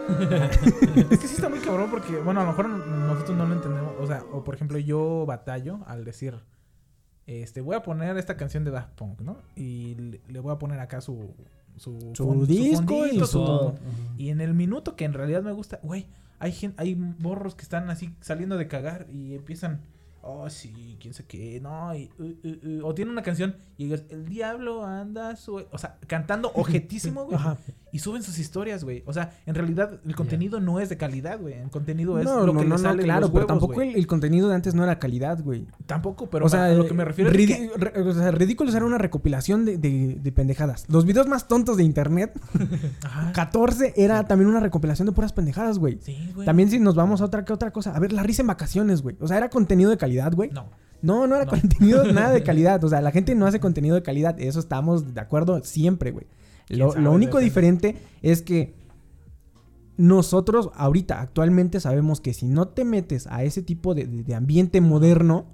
[1.11, 3.93] es que sí está muy cabrón porque, bueno, a lo mejor nosotros no lo entendemos.
[4.01, 6.35] O sea, o por ejemplo, yo batallo al decir,
[7.27, 9.37] este, voy a poner esta canción de Daft Punk, ¿no?
[9.55, 9.95] Y
[10.29, 11.35] le voy a poner acá su...
[11.79, 13.75] Su, Su disco y fondito, su- todo.
[14.17, 16.07] Y en el minuto que en realidad me gusta, güey,
[16.39, 19.81] hay hay borros que están así saliendo de cagar y empiezan,
[20.23, 23.85] oh sí, quién sé qué, no, y, uh, uh, uh", o tiene una canción y
[23.85, 27.39] digas, el diablo anda, su-", o sea, cantando objetísimo, güey,
[27.91, 29.03] y suben sus historias, güey.
[29.07, 31.55] O sea, en realidad el contenido no es de calidad, güey.
[31.55, 33.81] El contenido es No, lo no, que no, le no, sale claro, los pero tampoco
[33.81, 35.67] el, el contenido de antes no era calidad, güey.
[35.87, 37.71] Tampoco, pero o sea, a lo que me refiero es que...
[37.77, 40.85] re- o sea, ridículos era una recopilación de, de- de pendejadas.
[40.91, 42.39] Los videos más tontos de internet,
[43.05, 43.33] Ajá.
[43.33, 45.99] 14 era también una recopilación de puras pendejadas, güey.
[46.03, 46.45] Sí, güey.
[46.45, 47.97] También si nos vamos a otra que otra cosa.
[47.97, 49.17] A ver, la risa en vacaciones, güey.
[49.21, 50.51] O sea, era contenido de calidad, güey.
[50.51, 50.67] No.
[51.01, 51.51] No, no era No.
[51.53, 52.83] contenido nada de calidad.
[52.83, 54.39] O sea, la gente no hace contenido de calidad.
[54.41, 56.27] Eso estamos de acuerdo siempre, güey.
[56.67, 58.75] ¿Quién Lo, lo único diferente es que
[59.97, 64.35] nosotros ahorita actualmente sabemos que si no te metes a ese tipo de, de- de
[64.35, 65.47] ambiente moderno,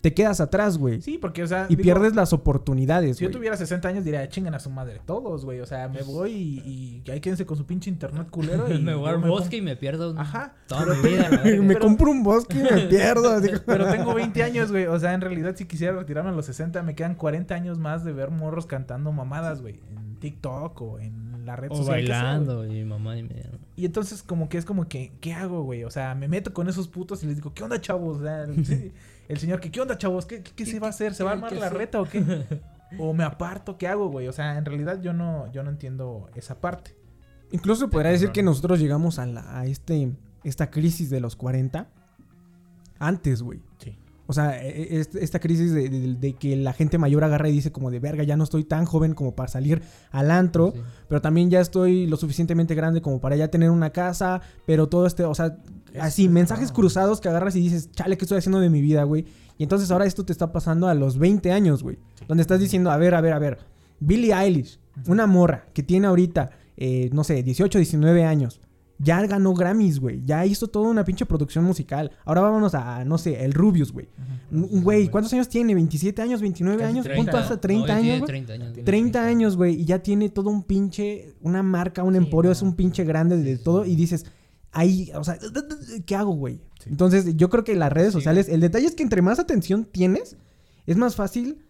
[0.00, 1.00] te quedas atrás, güey.
[1.02, 1.66] Sí, porque, o sea...
[1.68, 5.00] y digo, pierdes las oportunidades, Si yo tuviera 60 años diría, chingan a su madre
[5.04, 5.60] todos, güey.
[5.60, 8.78] O sea, me voy y, y ahí quédense con su pinche internet culero y...
[8.82, 10.54] me voy al me bosque y me pierdo Ajá.
[10.66, 11.28] toda Pero mi vida.
[11.30, 11.62] la verga.
[11.62, 13.30] me pero- compro un bosque y me pierdo.
[13.30, 13.50] así.
[13.66, 14.86] Pero tengo 20 años, güey.
[14.86, 18.04] O sea, en realidad, si quisiera retirarme a los 60, me quedan 40 años más
[18.04, 19.80] de ver morros cantando mamadas, güey.
[19.90, 22.00] En TikTok o en la red O social.
[22.00, 22.46] que sea, güey.
[22.46, 23.50] bailando y mamá y media.
[23.76, 25.84] Y entonces como que es como que, ¿qué hago, güey?
[25.84, 28.18] O sea, me meto con esos putos y les digo, ¿qué onda, chavos?
[28.18, 28.92] O sea, sí,
[29.30, 30.26] el señor, que, ¿qué onda, chavos?
[30.26, 31.14] ¿Qué, qué, qué se va a hacer?
[31.14, 32.20] ¿Se va a armar la reta o qué?
[32.98, 34.26] O me aparto, ¿qué hago, güey?
[34.26, 36.96] O sea, en realidad yo no, yo no entiendo esa parte.
[37.52, 40.12] Incluso podría decir que nosotros llegamos a, la, a este,
[40.42, 41.86] esta crisis de los 40
[42.98, 43.62] antes, güey.
[43.78, 43.96] Sí.
[44.30, 47.52] O sea, e- e- esta crisis de, de- de que la gente mayor agarra y
[47.52, 50.80] dice como de verga, ya no estoy tan joven como para salir al antro, Sí.
[51.08, 55.06] pero también ya estoy lo suficientemente grande como para ya tener una casa, pero todo
[55.08, 55.58] este, o sea,
[56.00, 59.26] así, mensajes cruzados que agarras y dices, chale, ¿qué estoy haciendo de mi vida, güey?
[59.58, 61.98] Y entonces ahora esto te está pasando a los 20 años, güey.
[62.28, 63.58] Donde estás diciendo, a ver, a ver, a ver,
[63.98, 68.60] Billie Eilish, una morra que tiene ahorita, eh, no sé, 18, 19 años.
[69.02, 70.22] Ya ganó Grammys, güey.
[70.26, 72.10] Ya hizo toda una pinche producción musical.
[72.26, 74.08] Ahora vámonos a, no sé, el Rubius, güey.
[74.50, 75.74] Güey, ¿cuántos años tiene?
[75.74, 76.42] ¿27 años?
[76.42, 77.04] ¿29 Casi años?
[77.04, 77.16] 30.
[77.22, 78.28] ¿Punto hasta 30 No, ya años, tiene güey?
[78.28, 78.72] 30 años.
[78.74, 82.50] tiene 30 años, güey, y ya tiene todo un pinche, una marca, un Sí, emporio,
[82.50, 82.52] no.
[82.52, 84.26] es un pinche grande de todo, y dices,
[84.72, 85.38] ahí, o sea,
[86.04, 86.56] ¿qué hago, güey?
[86.82, 86.90] Sí.
[86.90, 88.18] Entonces, yo creo que las redes Sí.
[88.18, 90.36] sociales, el detalle es que entre más atención tienes,
[90.86, 91.64] es más fácil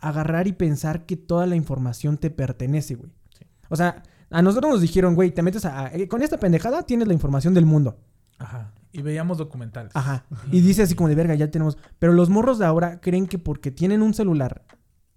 [0.00, 3.10] agarrar y pensar que toda la información te pertenece, güey.
[3.38, 3.46] Sí.
[3.70, 7.08] O sea, a nosotros nos dijeron, güey, te metes a, eh, con esta pendejada tienes
[7.08, 7.98] la información del mundo.
[8.38, 8.72] Ajá.
[8.92, 9.94] Y veíamos documentales.
[9.94, 10.24] Ajá.
[10.50, 11.76] Y dice así como de verga, ya tenemos.
[11.98, 14.62] Pero los morros de ahora creen que porque tienen un celular,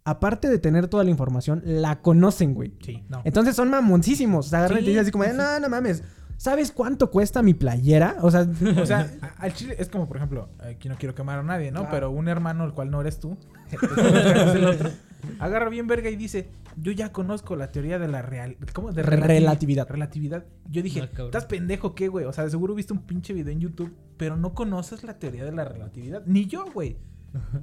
[0.03, 2.73] aparte de tener toda la información, la conocen, güey.
[2.83, 3.21] Sí, no.
[3.23, 4.47] Entonces son mamoncísimos.
[4.47, 6.03] O sea, agarran y te Sí, dicen así como de, no, no mames.
[6.37, 8.17] ¿Sabes cuánto cuesta mi playera?
[8.21, 8.47] O sea,
[8.81, 11.81] O sea, al chile es como, por ejemplo, aquí no quiero quemar a nadie, ¿no?
[11.81, 11.91] Claro.
[11.91, 13.37] Pero un hermano, el cual no eres tú,
[13.75, 14.89] es el otro,
[15.39, 18.57] agarra bien verga y dice, yo ya conozco la teoría de la real...
[18.73, 18.91] ¿Cómo?
[18.91, 19.87] De Re- relati- relatividad.
[19.89, 20.45] Relatividad.
[20.69, 21.21] Yo dije, Ah.
[21.25, 22.25] ¿estás pendejo qué, güey?
[22.25, 25.45] O sea, de seguro viste un pinche video en YouTube, pero no conoces la teoría
[25.45, 26.23] de la relatividad.
[26.25, 26.97] Ni yo, güey.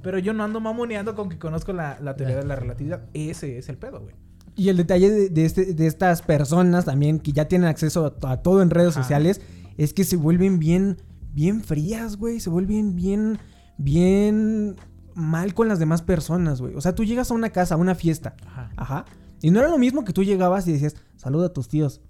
[0.01, 3.03] Pero yo no ando mamoneando con que conozco la, la teoría de la relatividad.
[3.13, 4.15] Ese es el pedo, güey.
[4.55, 8.31] y el detalle de, de este- de estas personas también que ya tienen acceso a,
[8.31, 9.03] a todo en redes Ajá.
[9.03, 9.41] sociales
[9.77, 10.97] es que se vuelven bien,
[11.33, 12.39] bien frías, güey.
[12.39, 13.37] Se vuelven bien,
[13.77, 14.75] bien
[15.19, 16.75] mal con las demás personas, güey.
[16.75, 18.35] O sea, tú llegas a una casa, a una fiesta.
[18.45, 18.71] Ajá.
[18.77, 19.05] Ajá.
[19.41, 22.01] Y no era lo mismo que tú llegabas y decías, saluda a tus tíos.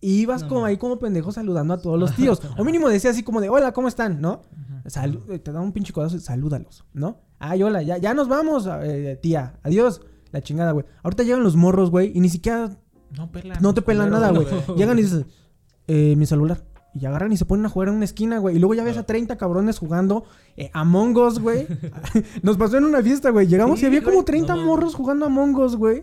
[0.00, 0.66] Y ibas No, como no.
[0.66, 2.40] ahí como pendejo saludando a todos los tíos.
[2.58, 4.20] o mínimo decía así como de, hola, ¿cómo están?
[4.20, 4.42] ¿No?
[5.28, 7.20] Eh, te da un pinche codazo y salúdalos, ¿no?
[7.38, 9.58] Ay, hola, ya, ya nos vamos, eh, tía.
[9.62, 10.00] Adiós.
[10.32, 10.84] La chingada, güey.
[11.02, 12.76] Ahorita llegan los morros, güey, y ni siquiera
[13.16, 13.58] No pelan.
[13.62, 14.46] no te pelan nada, güey.
[14.76, 15.26] Llegan y dicen,
[15.86, 16.62] eh, mi celular.
[16.98, 18.56] Y agarran y se ponen a jugar en una esquina, güey.
[18.56, 20.24] Y luego ya ves a 30 cabrones jugando
[20.56, 21.66] eh, Among Us, güey.
[22.42, 23.46] Nos pasó en una fiesta, güey.
[23.46, 24.24] Llegamos Sí, y había como güey.
[24.24, 26.02] 30 No, morros jugando Among Us, güey.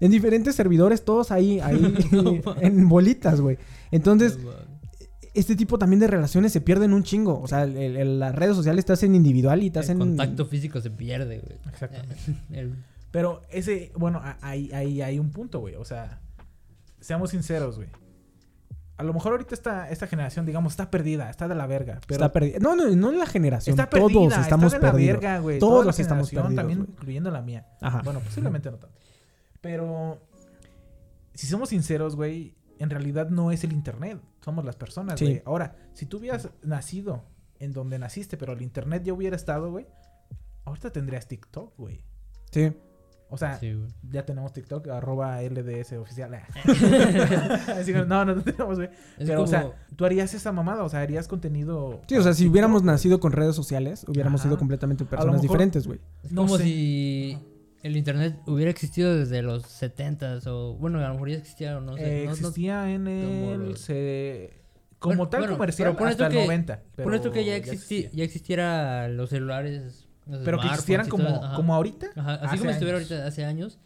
[0.00, 1.94] En diferentes servidores, todos ahí, ahí,
[2.60, 3.58] en bolitas, güey.
[3.92, 4.38] Entonces,
[5.34, 7.40] este tipo también de relaciones se pierden un chingo.
[7.40, 9.98] O sea, el- el- las redes sociales te hacen individual y te El hacen...
[9.98, 11.58] contacto físico se pierde, güey.
[11.72, 12.16] Exactamente.
[12.52, 12.74] El-
[13.12, 15.76] Pero ese, bueno, ahí ahí hay un punto, güey.
[15.76, 16.20] O sea,
[17.00, 17.88] seamos sinceros, güey.
[18.96, 21.98] A lo mejor ahorita esta, esta generación, digamos, está perdida, está de la verga.
[22.06, 22.58] Pero Está perdida.
[22.60, 23.78] No, no, no en la generación.
[23.78, 25.20] está Todos estamos está de la perdidos.
[25.20, 25.40] verga.
[25.40, 27.66] Todos Toda la estamos perdidos, También incluyendo la mía.
[27.80, 28.02] Ajá.
[28.04, 28.96] Bueno, posiblemente no tanto.
[29.60, 30.20] Pero,
[31.34, 34.20] si somos sinceros, güey, en realidad no es el internet.
[34.44, 35.24] Somos las personas, Sí.
[35.26, 35.42] güey.
[35.44, 37.24] Ahora, si tú hubieras nacido
[37.58, 39.86] en donde naciste, pero el internet ya hubiera estado, güey,
[40.66, 42.04] ahorita tendrías TikTok, güey.
[42.52, 42.72] Sí.
[43.34, 43.76] O sea, Sí,
[44.10, 46.34] ya tenemos TikTok, arroba LDS oficial.
[47.68, 48.90] Así que, no, no, no tenemos, güey.
[49.18, 52.00] Pero, o sea, tú harías esa mamada, o sea, harías contenido.
[52.08, 54.48] Sí, o sea, si TikTok, hubiéramos nacido con redes sociales, hubiéramos Ajá.
[54.48, 56.00] sido completamente personas mejor- diferentes, güey.
[56.22, 56.64] Es No como sé.
[56.64, 57.38] si
[57.82, 61.80] el internet hubiera existido desde los 70s o bueno, a lo mejor ya existía o
[61.80, 62.02] no sé.
[62.04, 63.76] Eh, no- no- existía en como el.
[63.76, 64.62] se-
[64.98, 66.82] como Bueno, tal bueno, comercial pero pon hasta esto el que- 90.
[66.96, 68.10] Pero Por esto que ya, existi- existía.
[68.12, 70.03] ya existiera los celulares.
[70.44, 72.06] Pero que existieran como, todo, como ahorita.
[72.16, 73.78] Ajá, así como estuviera ahorita hace años.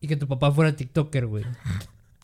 [0.00, 1.44] Y que tu papá fuera TikToker, güey.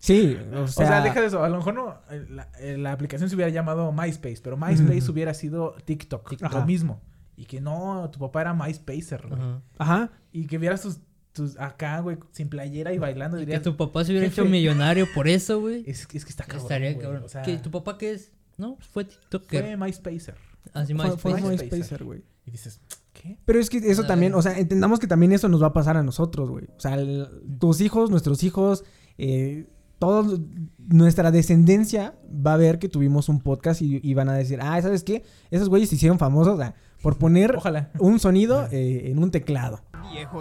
[0.00, 1.42] Sí, o O sea, sea, deja de eso.
[1.42, 1.98] A lo mejor no.
[2.10, 6.40] eh, La, eh, la aplicación se hubiera llamado MySpace, pero MySpace hubiera sido TikTok.
[6.52, 7.00] Lo mismo.
[7.36, 9.40] Y que no, tu papá era MySpacer, güey.
[9.40, 9.60] Ajá.
[9.78, 10.10] Ajá.
[10.30, 10.98] Y que vieras tus,
[11.32, 13.40] tus acá, güey, sin playera y bailando.
[13.40, 14.42] Y que tu papá se hubiera jefe.
[14.42, 15.82] hecho millonario por eso, güey.
[15.86, 16.62] es, es que está cabrón.
[16.62, 17.02] Estaría güey.
[17.02, 17.22] cabrón.
[17.24, 18.30] O sea, ¿Que ¿Tu papá qué es?
[18.56, 19.62] No, fue TikToker.
[19.64, 20.36] fue MySpacer.
[20.74, 21.48] Así Fue, fue MySpace.
[21.50, 21.72] MySpacer.
[21.78, 22.22] MySpacer, güey.
[22.46, 22.80] Y dices,
[23.12, 23.38] ¿qué?
[23.44, 25.96] Pero es que eso también, o sea, entendamos que también eso nos va a pasar
[25.96, 26.66] a nosotros, güey.
[26.76, 27.28] O sea, el-
[27.58, 28.84] tus hijos, nuestros hijos,
[29.18, 29.66] eh,
[29.98, 30.40] todos,
[30.78, 34.80] nuestra descendencia va a ver que tuvimos un podcast y, y van a decir, ah,
[34.82, 35.22] ¿sabes qué?
[35.50, 37.90] Esos güeyes se hicieron famosos o sea, por poner Ojalá.
[38.00, 39.80] un sonido eh, en un teclado.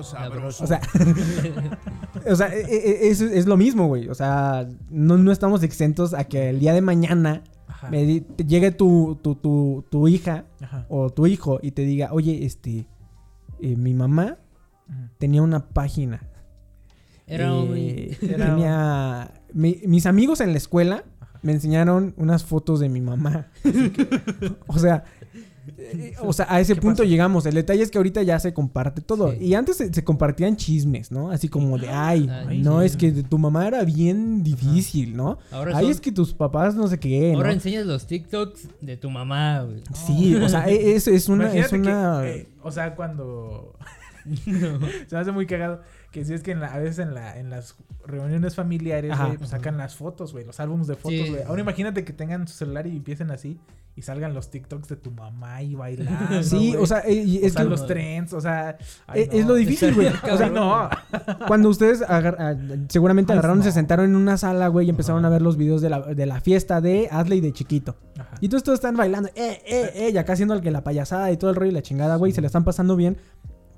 [0.03, 0.63] Sabroso.
[0.65, 0.81] O sea,
[2.29, 4.09] o sea, e- e- eso es lo mismo, güey.
[4.09, 7.43] O sea, no, no estamos exentos a que el día de mañana
[7.83, 7.91] Ajá.
[7.91, 10.85] me di- te llegue tu, tu, tu, tu hija Ajá.
[10.89, 12.85] o tu hijo y te diga, oye, este,
[13.61, 14.37] eh, mi mamá
[15.17, 16.21] tenía una página.
[17.27, 19.31] Era un- eh, Era tenía...
[19.53, 21.03] mi- mis amigos en la escuela
[21.41, 23.47] me enseñaron unas fotos de mi mamá.
[24.67, 25.03] o sea...
[25.77, 27.09] eh, O sea, a ese ¿Qué punto pasó?
[27.09, 27.45] llegamos.
[27.45, 29.31] El detalle es que ahorita ya se comparte todo.
[29.31, 29.37] Sí.
[29.41, 31.31] Y antes se, se compartían chismes, ¿no?
[31.31, 32.85] Así como de, ay, Ay, no, sí.
[32.85, 35.37] es que tu mamá era bien difícil, ¿no?
[35.51, 37.37] Ahora Ay, son- es que tus papás no sé qué, ¿no?
[37.39, 39.81] Ahora enseñas los TikToks de tu mamá, güey.
[39.93, 41.53] Sí, o sea, e- es, es una...
[41.53, 43.75] Es que, eh, o sea, cuando...
[44.45, 45.81] Se me hace muy cagado.
[46.11, 49.37] Que si es que en la- a veces en, la, en las reuniones familiares, güey,
[49.37, 51.29] pues sacan las fotos, güey, los álbumes de fotos, Sí.
[51.29, 51.41] güey.
[51.43, 53.59] Ahora imagínate que tengan su celular y empiecen así
[53.95, 56.41] y salgan los TikToks de tu mamá y bailando.
[56.43, 57.69] Sí, o sea, eh, O es sea, que...
[57.69, 58.77] los trends, o sea...
[59.07, 60.07] ay, Eh, Es lo difícil, güey.
[60.31, 60.89] O sea, no.
[61.47, 62.55] cuando ustedes agar- ah,
[62.89, 63.63] seguramente Ay, agarraron, no.
[63.63, 66.25] se sentaron en una sala, güey, y empezaron a ver los videos de la, de
[66.25, 67.95] la fiesta de Adley de chiquito.
[68.17, 68.35] Ajá.
[68.41, 71.37] Y todos, todos están bailando, eh, eh, eh, y acá haciendo que la payasada y
[71.37, 73.17] todo el rollo y la chingada, güey, y se la están pasando bien.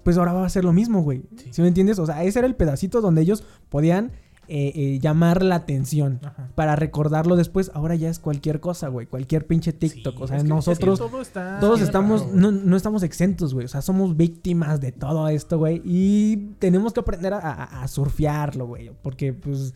[0.03, 1.23] Pues ahora va a ser lo mismo, güey.
[1.35, 1.47] Sí.
[1.51, 1.97] ¿Sí me entiendes?
[1.97, 4.11] O sea, ese era el pedacito donde ellos podían
[4.47, 6.19] eh, eh, llamar la atención.
[6.23, 6.49] Ajá.
[6.55, 9.07] Para recordarlo después, ahora ya es cualquier cosa, güey.
[9.07, 10.15] Cualquier pinche TikTok.
[10.17, 10.99] Sí, o sea, es que- nosotros...
[10.99, 13.65] todo está Todos estamos, raro, no, no estamos exentos, güey.
[13.65, 15.81] O sea, somos víctimas de todo esto, güey.
[15.85, 18.91] Y tenemos que aprender a, a- a surfearlo, güey.
[19.01, 19.73] Porque, pues,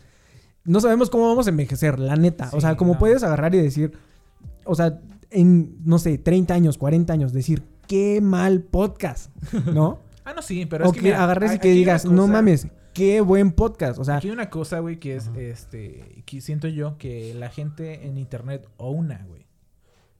[0.65, 2.49] no sabemos cómo vamos a envejecer, la neta.
[2.53, 2.99] o sea, como no.
[2.99, 3.93] puedes agarrar y decir,
[4.65, 4.99] o sea,
[5.31, 9.31] en, no sé, 30 años, 40 años, decir, qué mal podcast,
[9.73, 9.99] ¿no?
[10.25, 12.67] Ah, no, sí, pero o es que, que, mira, agarres y que digas, no mames,
[12.99, 13.97] qué buen podcast.
[13.97, 17.49] O sea, Aquí hay una cosa, güey, que es, este, que siento yo que la
[17.49, 19.45] gente en internet, o una, güey.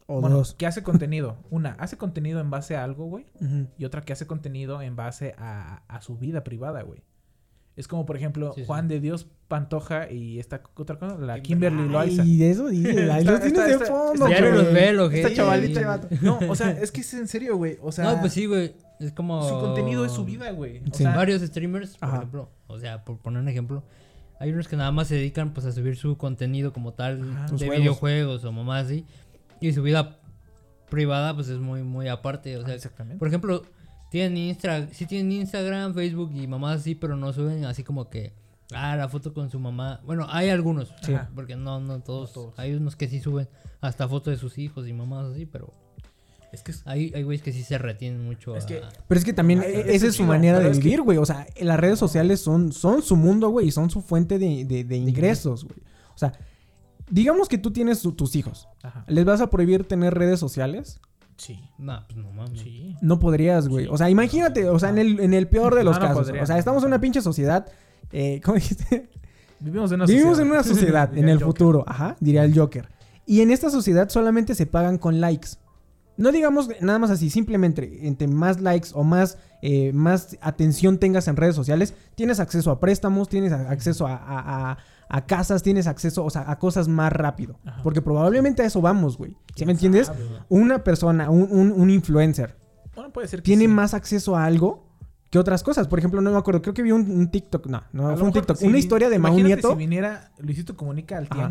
[0.08, 0.54] o bueno, dos.
[0.54, 1.38] que hace contenido.
[1.50, 3.26] Una, hace contenido en base a algo, güey.
[3.78, 7.04] Y otra que hace contenido en base a, a su vida privada, güey.
[7.80, 8.68] Es como, por ejemplo, Sí, sí.
[8.68, 12.24] Juan de Dios Pantoja y esta otra cosa, la Kimberly Loaiza.
[12.24, 14.64] Ay, de eso dices, ahí Está- lo tienes está- de está- fondo, está Diario güey.
[14.66, 15.86] los ve, lo Esta que- chavalita, Sí.
[15.86, 16.08] vato.
[16.22, 17.78] No, o sea, es que es en serio, güey.
[17.82, 18.76] O sea, no, pues sí, güey.
[19.00, 19.48] Es como.
[19.48, 20.80] su contenido es su vida, güey.
[20.80, 21.04] O Sí.
[21.04, 22.18] sea, Varios streamers, por Ajá.
[22.18, 22.50] ejemplo.
[22.68, 23.82] O sea, por poner un ejemplo.
[24.42, 27.46] Hay unos que nada más se dedican pues a subir su contenido como tal Ajá.
[27.52, 27.78] De juegos.
[27.78, 29.06] videojuegos o mamás así.
[29.62, 30.20] Y su vida
[30.90, 32.58] privada pues es muy muy aparte.
[32.58, 33.20] O sea, exactamente.
[33.20, 33.64] por ejemplo,
[34.10, 38.34] tienen Insta, sí tienen Instagram, Facebook y mamás así, pero no suben así como que
[38.74, 40.00] ah, la foto con su mamá.
[40.06, 41.14] Bueno, hay algunos, Sí.
[41.36, 42.60] porque no no todos, No todos.
[42.60, 43.48] hay unos que sí suben
[43.82, 45.74] hasta fotos de sus hijos y mamás así, pero
[46.52, 49.20] Es que es- hay hay güeyes que sí se retienen mucho Es a- que- Pero
[49.20, 51.18] es que también Ay, e- esa es su manera de pero es que- vivir, güey.
[51.20, 54.66] O sea, las redes sociales son, son su mundo, güey, y son su fuente de,
[54.66, 55.80] de- de ingresos, güey.
[56.16, 56.34] O sea,
[57.10, 58.68] digamos que tú tienes tu- tus hijos.
[58.82, 59.04] Ajá.
[59.08, 61.00] ¿Les vas a prohibir tener redes sociales?
[61.40, 61.60] Sí.
[61.78, 62.60] No, pues no mames.
[62.60, 62.96] Sí.
[63.02, 63.88] No podrías, güey.
[63.88, 66.26] O sea, imagínate, o sea, en el, en el peor de los No, no casos.
[66.28, 66.44] podría.
[66.44, 67.66] O sea, estamos en una pinche sociedad.
[68.12, 69.10] Eh, ¿Cómo dijiste?
[69.60, 70.46] Vivimos en una Vivimos sociedad.
[70.48, 71.84] en una sociedad, en el futuro.
[71.88, 72.90] Ajá, diría el Joker.
[73.26, 75.50] Y en esta sociedad solamente se pagan con likes.
[76.18, 81.30] No digamos nada más así, simplemente entre más likes o más, eh, más atención tengas
[81.30, 84.78] en redes sociales, tienes acceso a préstamos, tienes acceso a, a- a-
[85.12, 87.58] a casas, tienes acceso o sea, a cosas más rápido.
[87.66, 87.82] Ajá.
[87.84, 89.36] Porque probablemente a eso vamos, güey.
[89.60, 90.08] ¿Sí ¿Quién me entiendes?
[90.08, 90.20] sabe?
[90.50, 92.58] Una persona, un, un- un influencer,
[92.96, 93.68] Bueno, puede ser que tiene sí.
[93.68, 94.88] más acceso a algo
[95.30, 95.88] que otras cosas.
[95.88, 98.26] Por ejemplo, no me acuerdo, creo que vi un, un TikTok, no, no A fue
[98.28, 99.70] un TikTok, si una historia de Mau Nieto.
[99.72, 101.50] si viniera Luisito Comunica al Ajá.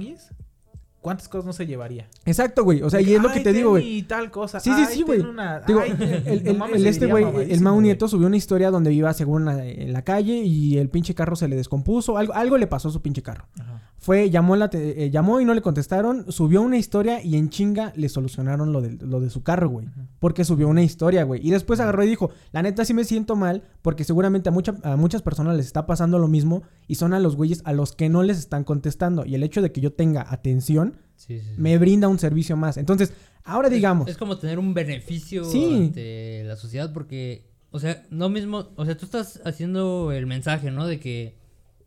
[1.01, 2.07] ¿Cuántas cosas no se llevaría?
[2.25, 2.83] Exacto, güey.
[2.83, 3.99] O sea, y es lo que "Ay, te digo, güey.
[3.99, 4.61] y tal cosa.
[4.61, 5.21] Sí, sí, sí, güey.
[5.21, 5.91] una- Digo, ay,
[6.27, 7.81] el, no el- mames, el se este güey, el Mau.
[7.81, 11.37] Nieto subió una historia donde iba según una- en la calle y el pinche carro
[11.37, 12.19] se le descompuso.
[12.19, 13.47] Algo, algo le pasó a su pinche carro.
[13.59, 13.83] Ajá.
[14.01, 16.31] Fue, llamó, la te- eh, llamó y no le contestaron.
[16.31, 19.89] Subió una historia y en chinga le solucionaron lo de, lo de su carro, güey.
[20.21, 21.45] Porque subió una historia, güey.
[21.47, 24.77] Y después agarró y dijo, la neta sí me siento mal porque seguramente a, mucha-
[24.85, 27.93] a muchas personas les está pasando lo mismo y son a los güeyes a los
[27.93, 29.27] que no les están contestando.
[29.27, 30.88] Y el hecho de que yo tenga atención
[31.19, 31.55] Sí, sí, sí.
[31.59, 32.79] me brinda un servicio más.
[32.79, 33.13] Entonces,
[33.45, 34.09] ahora digamos...
[34.09, 35.75] Es como tener un beneficio Sí.
[35.75, 40.71] ante la sociedad porque, o sea, no mismo, o sea, tú estás haciendo el mensaje,
[40.71, 40.87] ¿no?
[40.87, 41.37] De que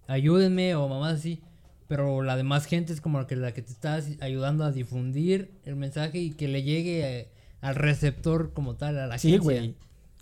[0.07, 1.41] ayúdenme o mamás así,
[1.87, 4.71] pero la demás gente es como la que, la que te está así- ayudando a
[4.71, 9.29] difundir el mensaje y que le llegue eh, al receptor como tal, a la Sí,
[9.29, 9.43] agencia.
[9.43, 9.75] güey.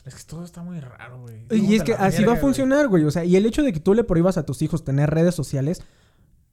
[0.06, 1.42] Es que todo está muy raro, güey.
[1.52, 3.04] Y es que así va a funcionar, güey.
[3.04, 5.36] O sea, y el hecho de que tú le prohíbas a tus hijos tener redes
[5.36, 5.84] sociales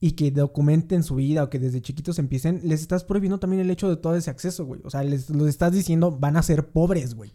[0.00, 3.70] y que documenten su vida o que desde chiquitos empiecen, les estás prohibiendo también el
[3.70, 4.80] hecho de todo ese acceso, güey.
[4.84, 7.32] O sea, les los estás diciendo, van a ser pobres, güey.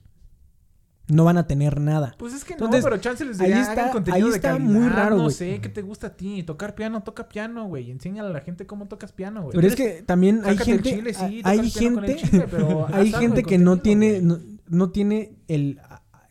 [1.07, 2.15] No van a tener nada.
[2.17, 4.35] Pues es que Entonces, no, pero chance les ahí diría, está- hagan contenido ahí de
[4.37, 6.43] está calidad, muy raro, no sé, ¿qué te gusta a ti?
[6.43, 7.91] Tocar piano, toca piano, güey.
[7.91, 9.53] Enséñale a la gente cómo tocas piano, güey.
[9.55, 13.37] Pero es que también hay gente, chile, sí, hay- gente, chile, pero haz hay gente
[13.37, 15.81] de que no tiene, no, no tiene el,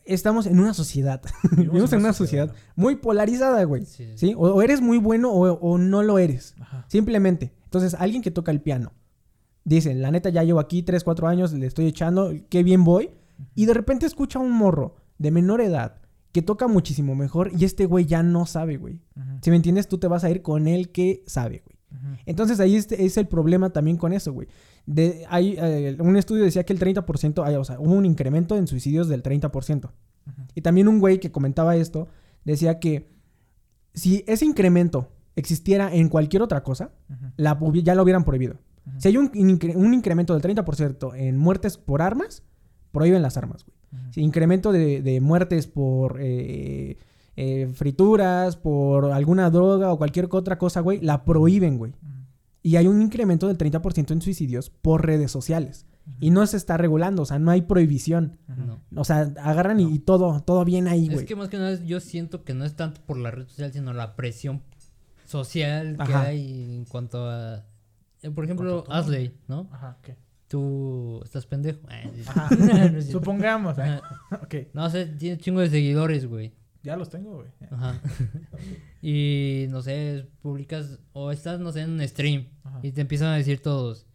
[0.05, 1.21] estamos en una sociedad,
[1.57, 4.33] vivimos en una sociedad muy polarizada, güey, Sí.
[4.35, 6.55] O, o eres muy bueno o, o no lo eres.
[6.59, 6.85] Ajá.
[6.87, 7.53] Simplemente.
[7.65, 8.93] Entonces, alguien que toca el piano.
[9.63, 13.11] Dicen, la neta ya llevo aquí 3, 4 años, le estoy echando, qué bien voy.
[13.55, 17.65] Y de repente escucha a un morro de menor edad que toca muchísimo mejor y
[17.65, 19.01] este güey ya no sabe, güey.
[19.41, 21.77] Si me entiendes, tú te vas a ir con el que sabe, güey.
[22.25, 24.47] Entonces ahí este es el problema también con eso, güey.
[24.85, 28.55] De, hay, eh, un estudio decía que el 30%, hay, o sea, hubo un incremento
[28.57, 29.85] en suicidios del 30%.
[29.85, 30.41] Ujú.
[30.55, 32.07] Y también un güey que comentaba esto
[32.43, 33.07] decía que
[33.93, 36.91] si ese incremento existiera en cualquier otra cosa,
[37.37, 38.55] la, ya lo hubieran prohibido.
[38.97, 42.43] Si hay un, incre- un incremento del 30% en muertes por armas,
[42.91, 43.77] prohíben las armas, güey.
[44.11, 46.97] Si incremento de, de muertes por eh,
[47.35, 51.93] eh, frituras, por alguna droga o cualquier otra cosa, güey, la prohíben, güey.
[52.63, 55.85] Y hay un incremento del 30% en suicidios por redes sociales.
[56.19, 58.37] Y no se está regulando, o sea, no hay prohibición.
[58.47, 58.81] No.
[58.99, 61.25] O sea, agarran y, y todo, todo bien ahí, Es güey.
[61.25, 63.93] que más que nada yo siento que no es tanto por la red social, sino
[63.93, 64.61] la presión
[65.25, 66.21] social que Ajá.
[66.23, 67.63] hay en cuanto a...
[68.21, 68.83] eh, por ejemplo.
[68.89, 69.69] Asley, ¿no?
[69.71, 70.17] Ajá, ¿qué?
[70.47, 71.79] Tú estás pendejo.
[72.27, 72.49] Ajá.
[72.97, 73.09] Es.
[73.09, 73.83] Supongamos, ¿eh?
[73.83, 74.01] Ajá.
[74.43, 76.51] Ok, No sé, tiene chingo de seguidores, güey.
[76.83, 77.47] Ya los tengo, güey.
[77.69, 77.99] Ajá.
[79.01, 82.79] y no sé, publicas o estás, no sé, en un stream Ajá.
[82.83, 84.05] y te empiezan a decir todos,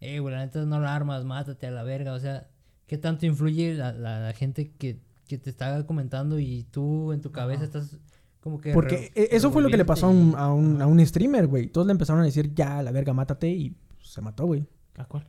[0.00, 2.12] eh, güey, la neta no la armas, mátate a la verga.
[2.14, 2.48] O sea,
[2.86, 7.20] ¿qué tanto influye la, la- la gente que, que te está comentando y tú en
[7.20, 7.78] tu cabeza Ajá.
[7.78, 7.98] estás
[8.40, 8.72] como que...
[8.72, 11.46] Porque eh, eso fue lo que le pasó a un, a un, a un streamer,
[11.48, 11.66] güey.
[11.68, 14.64] Todos le empezaron a decir, ya, la verga, mátate y se mató, güey.
[14.96, 15.26] ¿A cuál?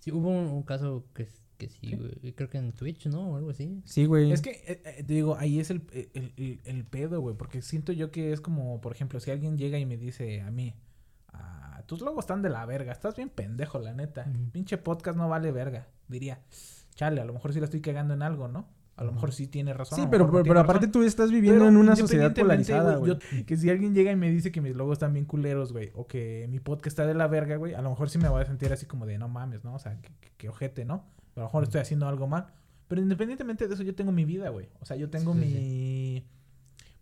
[0.00, 1.96] Sí, hubo un, un caso que, que sí, ¿Sí?
[1.96, 2.32] güey.
[2.34, 3.32] Creo que en Twitch, ¿no?
[3.32, 3.82] O algo así.
[3.84, 4.32] Sí, güey.
[4.32, 7.36] Es que, eh, eh, te digo, ahí es el, el, el- el pedo, güey.
[7.36, 10.50] Porque siento yo que es como, por ejemplo, si alguien llega y me dice a
[10.50, 10.74] mí,
[11.32, 14.26] "Ah, tus logos están de la verga, estás bien pendejo, la neta.
[14.52, 15.88] Pinche podcast no vale verga.
[16.08, 16.40] Diría,
[16.94, 18.68] chale, a lo mejor sí la estoy cagando en algo, ¿no?
[18.96, 19.96] A lo mejor sí tiene razón.
[19.96, 20.92] Sí, pero, no pero, aparte razón.
[20.92, 23.16] tú estás viviendo Pero en una sociedad polarizada, güey.
[23.46, 26.08] que si alguien llega y me dice que mis logos están bien culeros, güey, o
[26.08, 28.46] que mi podcast está de la verga, güey, a lo mejor sí me voy a
[28.46, 29.74] sentir así como de no mames, ¿no?
[29.74, 31.04] O sea, que, que- que ojete, ¿no?
[31.38, 32.46] A lo mejor estoy haciendo algo mal.
[32.88, 34.68] Pero independientemente de eso, yo tengo mi vida, güey.
[34.80, 36.26] O sea, yo tengo Sí, mi.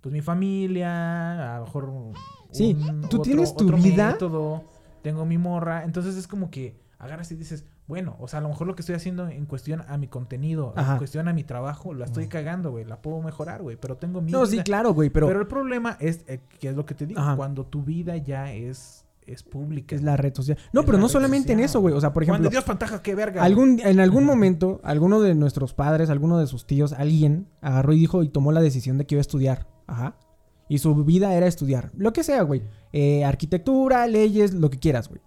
[0.01, 1.85] Pues mi familia, a lo mejor.
[1.89, 2.15] un-
[2.51, 2.77] Sí,
[3.11, 4.13] tú tienes tu otro vida.
[4.13, 4.65] método,
[5.03, 5.85] tengo mi morra.
[5.85, 8.83] Entonces es como que agarras y dices, bueno, o sea, a lo mejor lo que
[8.83, 10.93] estoy haciendo en cuestión a mi contenido, Ajá.
[10.93, 12.85] en cuestión a mi trabajo, la estoy cagando, güey.
[12.85, 13.77] La puedo mejorar, güey.
[13.77, 16.77] Pero tengo mi No, sí, claro, güey, pero, Pero, el problema es, eh, que es
[16.77, 17.37] lo que te digo, Ajá.
[17.37, 19.95] cuando tu vida ya es, es pública.
[19.95, 20.59] es la red social.
[20.73, 21.95] No, Es pero no solamente en eso, güey.
[21.95, 23.43] O sea, por ejemplo, Cuando Dios pantaja, qué verga.
[23.43, 27.99] algún, en algún momento, alguno de nuestros padres, alguno de sus tíos, alguien agarró y
[27.99, 29.67] dijo y tomó la decisión de que iba a estudiar.
[29.87, 30.17] Ajá.
[30.69, 31.93] Y su vida era estudiar.
[31.97, 32.63] Lo que sea, güey.
[32.93, 35.21] Eh, arquitectura, leyes, lo que quieras, güey.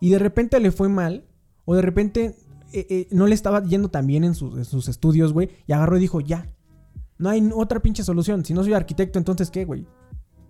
[0.00, 1.24] Y de repente le fue mal.
[1.64, 2.36] O de repente
[2.72, 5.50] eh, eh, no le estaba yendo tan bien en sus, en sus estudios, güey.
[5.66, 6.48] Y agarró y dijo, ya.
[7.18, 8.44] No hay otra pinche solución.
[8.44, 9.86] Si no soy arquitecto, entonces ¿qué, güey?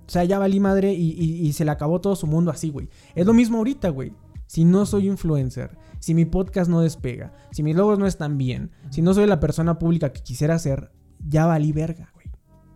[0.06, 2.70] O sea, ya valí madre y, y- y se le acabó todo su mundo así,
[2.70, 2.88] güey.
[3.14, 4.12] Es lo mismo ahorita, güey.
[4.46, 8.70] Si no soy influencer, si mi podcast no despega, si mis logos no están bien,
[8.90, 10.92] si no soy la persona pública que quisiera ser,
[11.26, 12.26] ya valí verga, güey.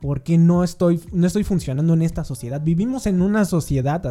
[0.01, 2.63] Porque no estoy, no estoy funcionando en esta sociedad.
[2.63, 4.03] Vivimos en una sociedad.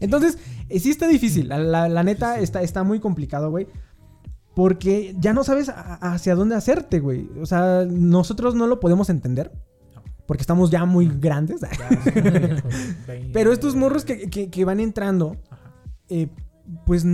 [0.00, 0.38] Entonces,
[0.68, 1.48] eh, sí está difícil.
[1.48, 3.68] La, la- la neta Está, está muy complicado, güey.
[4.54, 7.28] Porque ya no sabes a- hacia dónde hacerte, güey.
[7.40, 9.52] O sea, nosotros no lo podemos entender.
[10.28, 11.62] Porque estamos ya muy grandes.
[13.32, 15.36] Pero estos morros que, que- que van entrando,
[16.10, 16.28] eh,
[16.84, 17.04] pues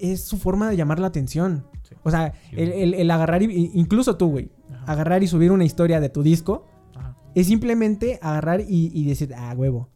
[0.00, 1.66] es su forma de llamar la atención.
[1.82, 1.94] Sí.
[2.02, 4.50] O sea, el, el- el agarrar, y, incluso tú, güey,
[4.86, 6.64] agarrar y subir una historia de tu disco,
[6.96, 7.16] Ajá.
[7.34, 9.90] es simplemente agarrar y, y decir, ah, huevo.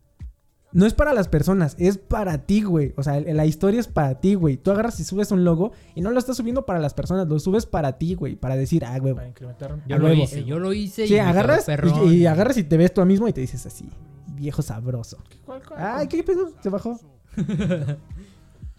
[0.72, 2.94] No es para las personas, es para ti, güey.
[2.96, 4.56] O sea, la historia es para ti, güey.
[4.56, 7.38] Tú agarras y subes un logo y no lo estás subiendo para las personas, lo
[7.38, 8.36] subes para ti, güey.
[8.36, 9.16] Para decir, ah, huevo.
[9.16, 9.78] Para incrementar.
[9.86, 10.22] Yo lo huevo.
[10.22, 11.66] hice, yo lo hice Sí, y agarras
[12.06, 13.88] y, y agarras y te ves tú mismo y te dices así,
[14.34, 15.18] viejo sabroso.
[15.44, 16.50] ¿Cuál- cuál- Ay, ¿qué pedo?
[16.62, 16.98] Se bajó.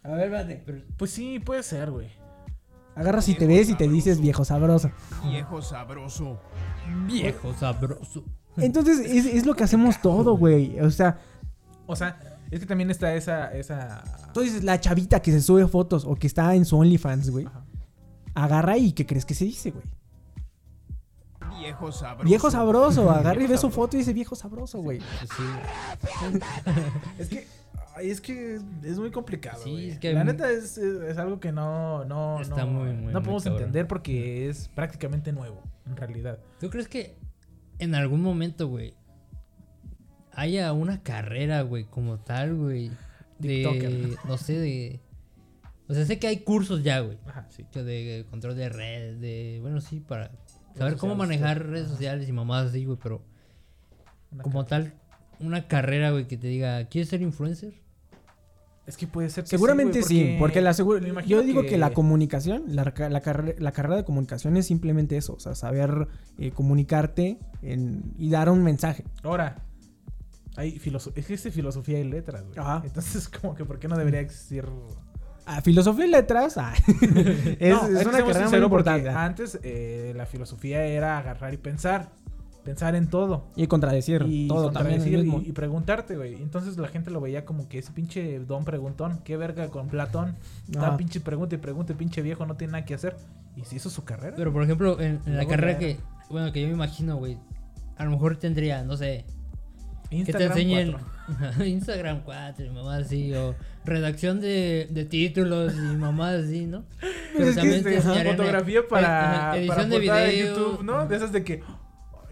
[0.03, 0.63] A ver, vale.
[0.97, 2.07] Pues sí, puede ser, güey.
[2.95, 4.91] Agarras y te ves y te dices viejo sabroso.
[5.29, 6.39] Viejo sabroso.
[7.07, 8.23] Viejo sabroso.
[8.57, 10.79] Entonces es, es lo que hacemos todo, güey.
[10.79, 11.17] O sea,
[11.93, 12.19] O sea,
[12.51, 13.53] es que también está esa.
[13.53, 14.03] esa...
[14.33, 17.45] tú dices la chavita que se sube fotos o que está en su OnlyFans, güey.
[17.45, 17.63] Ajá.
[18.35, 19.85] Agarra y ¿qué crees que se dice, güey?
[21.59, 22.27] Viejo sabroso.
[22.27, 23.11] Viejo sabroso.
[23.11, 24.99] Agarra y ve su foto y dice viejo sabroso, güey.
[24.99, 25.43] Sí.
[27.19, 27.47] Es que.
[27.95, 29.61] ay, es que es muy complicado.
[29.63, 29.89] Sí, güey.
[29.91, 32.05] es que- La neta es, es- es algo que no.
[32.05, 36.39] No, Está no, muy, muy, no podemos entender porque es prácticamente nuevo, en realidad.
[36.59, 37.17] ¿Tú crees que
[37.79, 38.95] en algún momento, güey,
[40.33, 42.89] haya una carrera, güey, como tal, güey?
[43.39, 44.17] De, TikToker.
[44.27, 44.99] no sé, de...
[45.87, 47.17] O sea, sé que hay cursos ya, güey.
[47.27, 47.65] Ajá, sí.
[47.71, 49.59] que De control de redes, de...
[49.61, 50.31] Bueno, sí, para
[50.75, 51.63] saber cómo manejar sí.
[51.63, 53.21] redes sociales y mamadas así, güey, pero
[54.31, 54.93] Una como tal,
[55.39, 57.73] una carrera, güey, que te diga, ¿quieres ser influencer?
[58.85, 60.71] Es que puede ser que Seguramente sí, sí, güey, porque la
[61.25, 61.77] yo digo que...
[61.77, 65.55] la comunicación, la, ca- la, carre- la carrera de comunicación es simplemente eso, o sea,
[65.55, 66.07] saber
[66.37, 69.05] eh, comunicarte en- y dar un mensaje.
[69.23, 69.63] Ahora,
[70.55, 70.79] hay
[71.15, 72.57] existe filosofía y letras, güey.
[72.57, 72.81] Ajá.
[72.85, 74.65] Entonces, como que, ¿por qué no debería existir...?
[75.45, 76.73] Ah, filosofía y letras ah,
[77.59, 79.09] es, No, es que una carrera muy importante.
[79.09, 82.11] Antes eh, la filosofía era agarrar y pensar.
[82.63, 83.51] Pensar en todo.
[83.57, 85.01] Y contradecir Y todo también.
[85.01, 86.35] contradecir y, y preguntarte, güey.
[86.35, 89.19] Entonces la gente lo veía como que ese pinche don preguntón.
[89.25, 90.37] ¿Qué verga con Platón?
[90.71, 93.17] Está pinche pregunta y pregunta, pinche viejo no tiene nada que hacer.
[93.57, 94.37] Y se hizo su carrera.
[94.37, 95.99] Pero por ejemplo, en, en la carrera que,
[96.29, 97.37] bueno, que yo me imagino, güey,
[97.97, 99.25] a lo mejor tendría, no sé,
[100.25, 100.95] que te enseñen.
[101.65, 103.55] Instagram 4 y mamás así, o
[103.85, 106.83] redacción de, de títulos y mamás así, ¿no?
[107.35, 110.37] Pues es que también este, te fotografía para, edición de.
[110.37, 111.07] YouTube, ¿no?
[111.07, 111.63] De esas de que...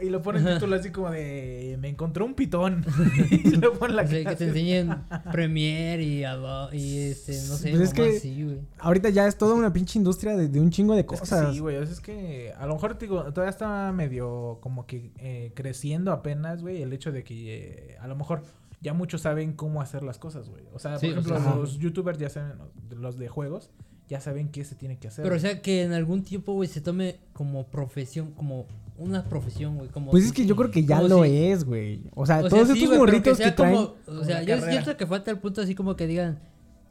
[0.02, 0.56] Y lo ponen Ajá.
[0.56, 1.78] título así como de...
[1.80, 2.84] Me encontré un pitón.
[3.32, 4.96] y lo ponen la O sea, que te enseñen
[5.32, 8.60] Premiere y, Adobe y este, no sé, Pues es que- así, güey.
[8.80, 11.54] Ahorita ya es toda una pinche industria de, de un chingo de Es que cosas.
[11.54, 11.76] sí, güey.
[11.78, 15.52] o sea, Es que a lo mejor te digo, todavía está medio como que eh,
[15.56, 16.82] creciendo apenas, güey.
[16.82, 18.44] El hecho de que eh, a lo mejor
[18.82, 20.64] ya muchos saben cómo hacer las cosas, güey.
[20.74, 22.54] O sea, Sí, por ejemplo, o sea, los youtubers ya saben,
[22.90, 23.70] los de juegos,
[24.10, 25.24] ya saben qué se tiene que hacer.
[25.24, 28.66] Pero o sea, que en algún tiempo, güey, se tome como profesión, como
[29.02, 29.90] una profesión, güey.
[29.90, 32.02] Como Pues es que yo creo que ya lo si- es, güey.
[32.14, 33.76] O sea, O sea, todos sí, estos morritos que, sea traen.
[33.76, 36.40] como- o sea, yo siento que falta el punto así como que digan,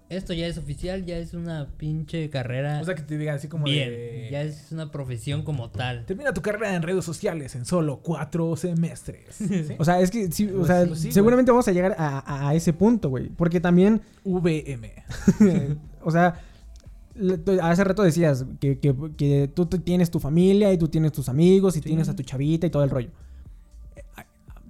[0.09, 3.47] esto ya es oficial, ya es una pinche carrera O sea, que te digan así
[3.47, 4.29] como bien, de...
[4.33, 6.05] ya es una profesión como tal.
[6.05, 9.27] Termina tu carrera en redes sociales en solo cuatro semestres.
[9.37, 9.77] ¿Sí?
[9.79, 11.13] O sea, es que sí, o Pues sea, sí, güey.
[11.13, 13.29] seguramente vamos a llegar a, ese punto, güey.
[13.29, 14.93] Porque también, VM.
[16.03, 16.41] o sea,
[17.63, 21.77] hace rato decías que, que- que tú tienes tu familia y tú tienes tus amigos
[21.77, 21.89] y Sí.
[21.89, 23.11] tienes a tu chavita y todo el rollo.
[23.97, 24.03] Eh,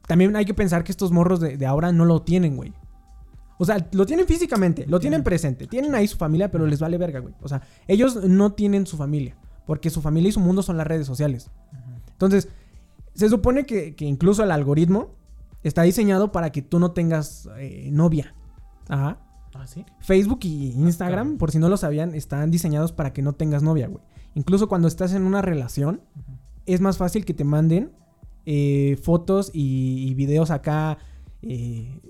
[0.06, 2.72] También hay que pensar que estos morros de, de ahora no lo tienen, güey.
[3.58, 6.96] O sea, lo tienen físicamente, lo tienen presente, tienen ahí su familia, pero les vale
[6.98, 7.34] verga, güey.
[7.42, 9.36] O sea, ellos no tienen su familia,
[9.66, 11.50] porque su familia y su mundo son las redes sociales.
[12.12, 12.48] Entonces,
[13.14, 15.10] se supone que, que incluso el algoritmo
[15.62, 18.34] está diseñado para que tú no tengas eh, novia.
[18.88, 19.18] Ajá.
[19.54, 19.84] ¿Ah, sí?
[20.00, 21.38] Facebook y Instagram, cabrón.
[21.38, 24.02] por si no lo sabían, están diseñados para que no tengas novia, güey.
[24.34, 26.00] Incluso cuando estás en una relación,
[26.66, 27.90] es más fácil que te manden
[28.46, 30.98] eh, fotos y, y videos acá,
[31.42, 32.00] eh,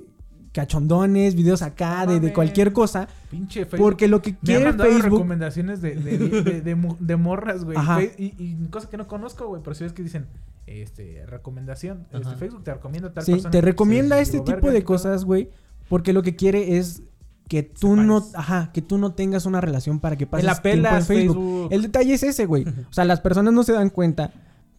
[0.52, 3.78] cachondones, videos acá de, cualquier cosa, Pinche Facebook.
[3.88, 5.12] porque lo que Me han quiere mandado Facebook...
[5.18, 7.78] recomendaciones de, morras, güey.
[8.18, 9.62] Y, y cosas que no conozco, güey.
[9.62, 10.26] Pero si ves que dicen,
[10.66, 12.06] este, recomendación.
[12.12, 12.36] Este.
[12.36, 13.50] Facebook te recomienda tal Sí, persona.
[13.50, 15.50] te recomienda este tipo de cosas, güey,
[15.88, 17.02] porque lo que quiere es
[17.50, 21.02] que tú no, ajá, que tú no tengas una relación para que pases la en
[21.02, 21.04] Facebook.
[21.04, 21.68] Facebook.
[21.72, 22.64] El detalle es ese, güey.
[22.64, 24.32] O sea, las personas no se dan cuenta,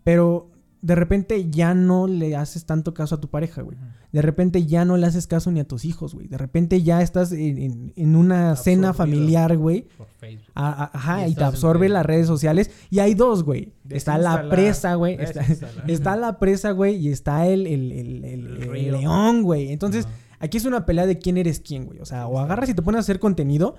[0.06, 0.48] pero
[0.82, 3.78] de repente ya no le haces tanto caso a tu pareja, güey.
[4.14, 6.28] De repente ya no le haces caso ni a tus hijos, güey.
[6.30, 9.88] De repente ya estás en, en- en una cena familiar, güey.
[9.98, 10.48] Por Facebook.
[10.56, 12.72] A- a- Ajá, Y y, te absorbe las redes sociales.
[12.90, 13.74] Y hay dos, güey.
[13.90, 15.18] Está la presa, güey.
[15.88, 16.96] Está, la presa, güey.
[16.96, 17.92] Y está el, el,
[18.24, 19.74] el- león, güey.
[19.74, 20.08] Entonces.
[20.42, 22.00] Aquí es una pelea de quién eres quién, güey.
[22.00, 23.76] O sea, o agarras y te pones a hacer contenido.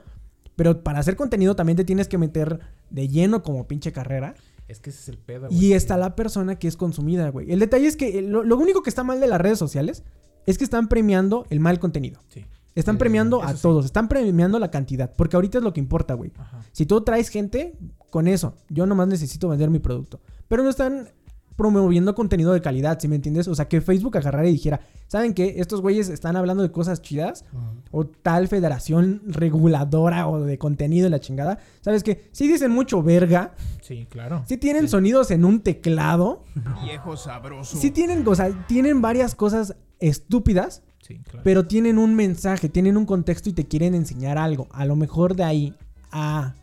[0.57, 2.61] Pero para hacer contenido también te tienes que meter
[2.91, 4.35] de lleno como pinche carrera.
[4.69, 5.65] Es que ese es el pedo, güey.
[5.65, 7.51] Y está la persona que es consumida, güey.
[7.51, 10.05] El detalle es que eh, lo, lo único que está mal de las redes sociales
[10.47, 12.21] es que están premiando el mal contenido.
[12.29, 12.45] Sí.
[12.75, 13.63] Están premiando a sí.
[13.63, 13.85] todos.
[13.85, 15.13] Están premiando la cantidad.
[15.15, 16.33] Porque ahorita es lo que importa, güey.
[16.39, 16.61] Ajá.
[16.73, 17.77] Si tú traes gente,
[18.11, 18.55] con eso.
[18.69, 20.21] Yo nomás necesito vender mi producto.
[20.49, 21.09] Pero no están
[21.57, 23.49] promoviendo contenido de calidad, ¿sí me entiendes?
[23.49, 25.55] O sea, que Facebook agarrara y dijera, ¿saben qué?
[25.59, 27.45] Estos güeyes están hablando de cosas chidas.
[27.91, 31.59] O tal federación reguladora o de contenido de la chingada.
[31.83, 32.29] ¿Sabes qué?
[32.33, 33.55] Sí dicen mucho verga.
[33.83, 34.45] Sí, claro.
[34.47, 36.45] Sí tienen sonidos en un teclado.
[36.85, 37.77] Viejo sabroso.
[37.77, 40.83] Sí tienen, o sea, tienen varias cosas estúpidas.
[41.03, 41.41] Sí, claro.
[41.43, 44.69] Pero tienen un mensaje, tienen un contexto y te quieren enseñar algo.
[44.73, 45.75] A lo mejor de ahí
[46.13, 46.55] a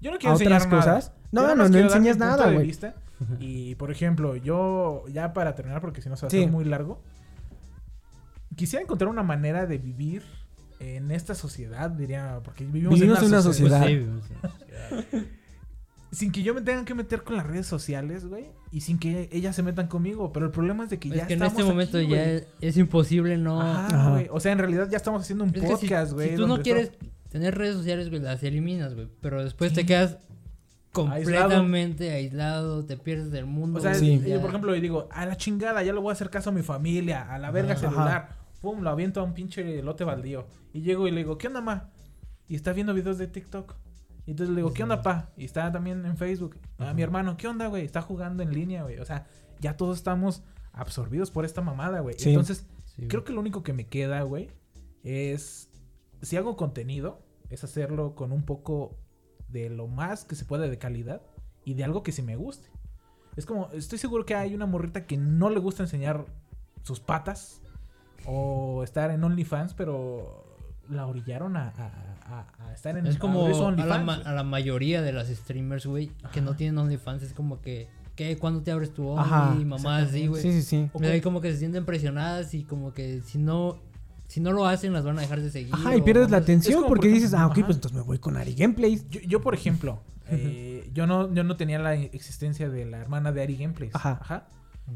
[0.00, 0.76] Yo no quiero otras nada.
[0.76, 1.12] cosas.
[1.30, 2.72] No, no, no mi enseñas nada, güey.
[3.40, 6.38] Y por ejemplo, yo, ya para terminar, porque si no se va a Sí.
[6.38, 7.00] hacer muy largo,
[8.56, 10.22] quisiera encontrar una manera de vivir
[10.80, 13.80] en esta sociedad, diría, porque vivimos, Vivimos en una, sociedad.
[13.82, 14.10] sociedad.
[14.90, 15.26] Pues sí, sí.
[16.12, 19.28] Sin que yo me tenga que meter con las redes sociales, güey, y sin que
[19.32, 20.32] ellas se metan conmigo.
[20.32, 22.46] Pero el problema es de que Es ya que en este momento aquí, ya es,
[22.60, 23.60] es imposible no...
[23.60, 24.10] Ajá, Ajá.
[24.12, 24.28] güey.
[24.30, 26.30] O sea, en realidad ya estamos haciendo un Es podcast, güey.
[26.30, 26.92] Si, tú no quieres
[27.28, 29.08] tener redes sociales, güey, las eliminas, güey.
[29.20, 29.76] Pero después Sí.
[29.76, 30.16] te quedas
[31.04, 32.84] completamente aislado.
[32.84, 33.78] te pierdes del mundo.
[33.78, 34.20] O sea, Sí.
[34.26, 36.52] yo por ejemplo le digo, a la chingada, ya le voy a hacer caso a
[36.52, 37.80] mi familia, a la verga Ajá.
[37.88, 38.28] celular.
[38.60, 40.46] Pum, lo aviento a un pinche lote baldío.
[40.72, 41.90] Y llego y le digo, ¿qué onda, ma?
[42.48, 43.74] Y está viendo videos de TikTok.
[44.26, 45.30] Y entonces le digo, ¿qué onda, pa?
[45.36, 46.56] Y está también en Facebook.
[46.78, 47.84] A mi hermano, ¿qué onda, güey?
[47.84, 48.98] Está jugando en línea, güey.
[48.98, 49.26] O sea,
[49.60, 50.42] ya todos estamos
[50.72, 52.16] absorbidos por esta mamada, güey.
[52.18, 52.30] Sí.
[52.30, 52.66] Entonces,
[52.96, 54.48] Sí, creo que lo único que me queda, güey,
[55.04, 55.68] es
[56.22, 57.20] si hago contenido,
[57.50, 58.96] es hacerlo con un poco
[59.48, 61.22] de lo más que se puede de calidad
[61.64, 62.68] y de algo que sí me guste.
[63.36, 66.24] Es como, estoy seguro que hay una morrita que no le gusta enseñar
[66.82, 67.60] sus patas
[68.24, 70.44] o estar en OnlyFans, pero
[70.88, 74.26] la orillaron a, a- a- a estar en Es como la, OnlyFans, ma- güey.
[74.26, 77.22] a la mayoría de las streamers, güey, que no tienen OnlyFans.
[77.22, 78.36] Es como que, ¿qué?
[78.38, 79.64] ¿Cuándo te abres tu Ajá, Only?
[79.64, 80.40] Mamá, así, güey.
[80.42, 80.90] Sí, sí, sí.
[80.92, 83.78] O como que se sienten presionadas y como que si no,
[84.28, 85.74] si no lo hacen, las van a dejar de seguir.
[85.74, 87.66] Ajá, y o pierdes la atención porque por dices, ah, ok, ajá.
[87.66, 89.08] pues entonces me voy con Ari Gameplays.
[89.10, 93.32] Yo, yo, por ejemplo, eh, yo, no, yo no tenía la existencia de la hermana
[93.32, 93.94] de Ari Gameplays.
[93.94, 94.48] Ajá.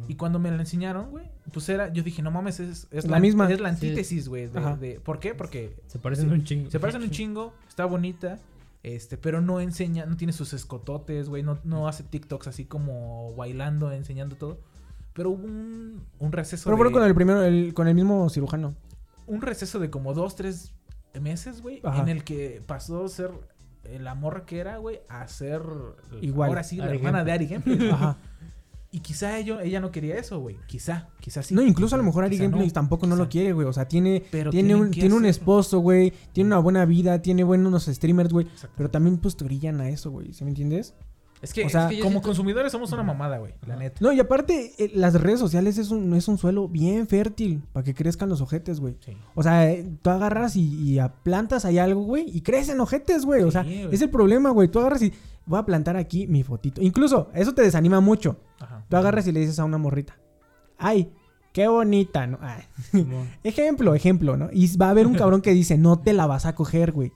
[0.06, 3.18] Y cuando me la enseñaron, güey, pues era, yo dije, no mames, es, es La
[3.18, 3.50] misma.
[3.50, 3.86] Es la Sí.
[3.88, 4.46] antítesis, güey.
[4.46, 4.76] de- Ajá.
[4.76, 5.34] de- ¿Por qué?
[5.34, 6.70] Porque Se parecen un chingo.
[6.70, 8.38] se parecen un chingo, está bonita,
[8.84, 13.34] este, pero no enseña, no tiene sus escototes, güey, no, no hace TikToks así como
[13.34, 14.60] bailando, enseñando todo.
[15.12, 18.76] Pero hubo un, un receso Pero de, con el primero, el- con el mismo cirujano.
[19.30, 20.74] Un receso de como dos, tres
[21.20, 23.30] meses, güey, en el que pasó a ser
[23.84, 25.62] la morra que era, güey, a ser
[26.20, 26.50] Igual.
[26.50, 27.90] ahora sí la Ari hermana de Ari Gameplay.
[27.90, 28.16] Ajá.
[28.92, 30.56] Y quizá ello, ella no quería eso, güey.
[30.66, 31.54] Quizá, quizá sí.
[31.54, 33.68] no, incluso a lo mejor Ari no, tampoco no lo quiere, güey.
[33.68, 36.12] O sea, tiene, Pero tiene un, tiene un esposo, güey.
[36.32, 38.48] Tiene una buena vida, tiene buenos streamers, güey.
[38.76, 40.32] Pero también pues te orillan a eso, güey.
[40.32, 40.94] ¿Sí me entiendes?
[41.42, 43.54] Es que, o sea, es que yo como siento- consumidores somos una mamada, güey.
[43.66, 43.96] La neta.
[44.00, 47.82] No, y aparte, eh, las redes sociales es un, es un suelo bien fértil para
[47.82, 48.96] que crezcan los ojetes, güey.
[49.00, 49.16] Sí.
[49.34, 53.24] O sea, eh, tú agarras y, y a- plantas ahí algo, güey, y crecen ojetes,
[53.24, 53.42] güey.
[53.42, 54.68] O sea, es el problema, güey.
[54.68, 55.12] Tú agarras y
[55.46, 56.82] voy a plantar aquí mi fotito.
[56.82, 58.36] Incluso, eso te desanima mucho.
[58.58, 58.84] Ajá.
[58.88, 60.18] Tú agarras y le dices a una morrita,
[60.76, 61.10] ay,
[61.52, 62.38] qué bonita, ¿no?
[62.42, 62.62] Ay.
[62.90, 63.28] Simón.
[63.44, 64.48] Ejemplo, ejemplo, ¿no?
[64.52, 67.12] Y va a haber un cabrón que dice, no te la vas a coger, güey.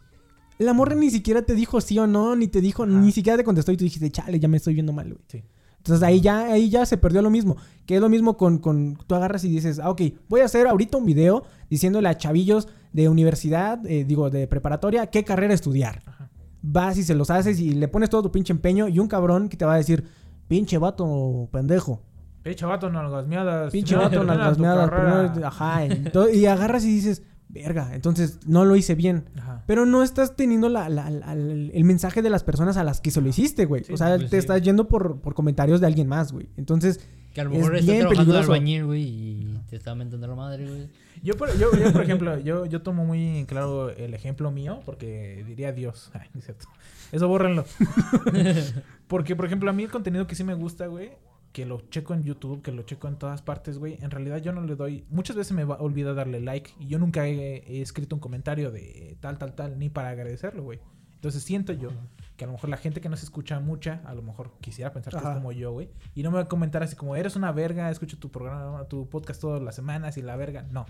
[0.58, 2.92] La morra ni siquiera te dijo sí o no, ni te dijo, Ajá.
[2.92, 5.20] ni siquiera te contestó y tú dijiste, chale, ya me estoy viendo mal, güey.
[5.28, 5.42] Sí.
[5.78, 7.56] Entonces ahí ya, ahí ya se perdió lo mismo.
[7.84, 10.66] Que es lo mismo con, con tú agarras y dices, ah, ok, voy a hacer
[10.66, 16.00] ahorita un video diciéndole a chavillos de universidad, eh, digo, de preparatoria, qué carrera estudiar.
[16.06, 16.30] Ajá.
[16.62, 19.48] Vas y se los haces y le pones todo tu pinche empeño y un cabrón
[19.50, 20.04] que te va a decir,
[20.48, 22.00] pinche vato pendejo.
[22.42, 23.70] Pinche vato, nalgas miadas.
[23.72, 25.32] Pinche vato, termina nalgas tu meadas, carrera.
[25.32, 25.80] primero- Ajá.
[26.32, 27.22] Y agarras y dices,
[27.54, 29.24] verga, entonces no lo hice bien.
[29.38, 29.62] Ajá.
[29.66, 33.10] Pero no estás teniendo la- la- la- el mensaje de las personas a las que
[33.10, 33.84] se lo hiciste, güey.
[33.84, 34.40] Sí, o sea, pues te sí.
[34.40, 36.48] estás yendo por, por comentarios de alguien más, güey.
[36.56, 37.00] Entonces,
[37.32, 38.52] Que a lo Es mejor está bien trabajando de peligroso.
[38.52, 40.88] albañil, güey, y te está mentando la madre, güey.
[41.22, 44.82] Yo, por, yo, yo, por ejemplo, yo, yo tomo muy en claro el ejemplo mío
[44.84, 46.10] porque diría Dios.
[46.14, 46.66] Ay, no es cierto.
[47.10, 47.64] Eso bórrenlo.
[49.08, 51.10] porque, por ejemplo, a mí el contenido que sí me gusta, güey,
[51.54, 54.50] que lo checo en YouTube, que lo checo en todas partes, güey, en realidad yo
[54.50, 55.06] no le doy...
[55.08, 58.72] Muchas veces me va, olvida darle like y yo nunca he, he escrito un comentario
[58.72, 60.80] de tal, tal, tal, ni para agradecerlo, güey.
[61.14, 61.90] Entonces siento yo
[62.36, 64.92] que a lo mejor la gente que no se escucha mucha, a lo mejor quisiera
[64.92, 65.90] pensar que es como yo, güey.
[66.16, 69.08] Y no me va a comentar así como, eres una verga, escucho tu programa, tu
[69.08, 70.66] podcast todas las semanas y la verga.
[70.72, 70.86] No.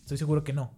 [0.00, 0.70] Estoy seguro que no.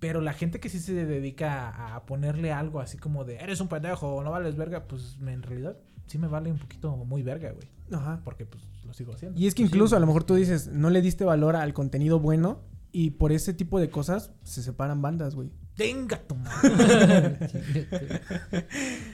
[0.00, 3.60] Pero la gente que sí se dedica a, a ponerle algo así como de, eres
[3.60, 5.76] un pendejo, no vales verga, pues en realidad
[6.06, 7.68] sí me vale un poquito muy verga, güey.
[7.92, 8.20] ajá.
[8.24, 9.38] Porque pues lo sigo haciendo.
[9.38, 12.20] Y es que incluso a lo mejor tú dices, no le diste valor al contenido
[12.20, 12.60] bueno
[12.92, 15.50] y por ese tipo de cosas se separan bandas, güey.
[15.76, 17.36] ¡Tenga tu madre!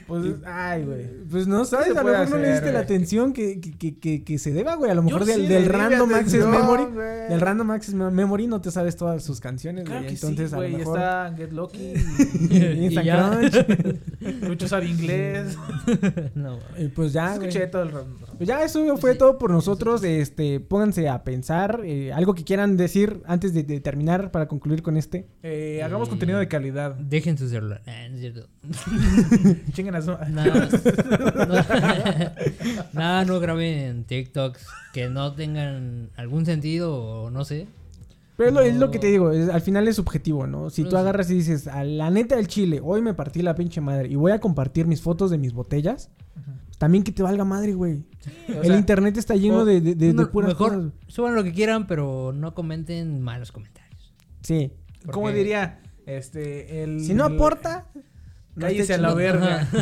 [0.07, 1.05] pues, ay, güey.
[1.29, 2.83] Pues no sabes, a lo mejor no le diste la güey?
[2.83, 4.89] atención que, que, que, se deba, güey.
[4.91, 6.83] A lo mejor Yo del, sí Random Access atención, Memory.
[6.93, 7.29] güey.
[7.29, 10.07] Del Random Access Me- Memory no te sabes todas sus canciones, Claro güey.
[10.09, 10.77] que Entonces sí, a lo güey.
[10.77, 10.97] mejor...
[10.99, 11.93] Está Get Lucky.
[12.83, 13.29] Y ya.
[13.29, 14.41] Crunch.
[14.47, 15.57] Lucho sabe inglés.
[16.35, 17.49] no, Y pues ya, güey.
[17.49, 18.07] Escuché todo el rato.
[18.37, 20.03] Pues ya eso fue todo por nosotros.
[20.03, 21.81] Este, pónganse a pensar.
[21.83, 25.27] eh, algo que quieran decir antes de, de terminar para concluir con este.
[25.43, 26.95] Eh, hagamos Eh, contenido de calidad.
[26.95, 27.81] Dejen su celular.
[27.87, 28.47] Ah, no es cierto.
[29.73, 30.11] Chinguen a su...
[30.29, 30.69] Nada,
[31.47, 31.55] no,
[32.93, 37.67] nada, no graben TikToks que no tengan algún sentido o no sé.
[38.37, 38.91] Pero es lo, es lo No.
[38.91, 40.69] que te digo, es- al final es subjetivo, ¿no?
[40.69, 40.95] Si tú sí.
[40.95, 44.15] agarras y dices, a la neta del chile, hoy me partí la pinche madre y
[44.15, 46.09] voy a compartir mis fotos de mis botellas,
[46.79, 48.03] también que te valga madre, güey.
[48.47, 50.91] El sea, internet está lleno o- de, de, de- de No, puras mejor cosas.
[51.07, 54.13] suban lo que quieran, pero no comenten malos comentarios.
[54.41, 54.71] Sí.
[55.11, 55.79] ¿Cómo Porque- diría?
[56.05, 57.01] Este, el...
[57.01, 57.87] Si no aporta,
[58.55, 59.67] no Cállese a la verga.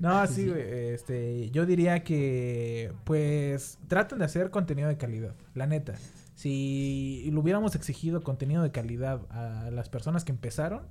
[0.00, 0.62] No, sí, güey.
[0.92, 5.94] Este, yo diría que, pues, traten de hacer contenido de calidad, la neta.
[6.34, 10.82] Si le hubiéramos exigido contenido de calidad a las personas que empezaron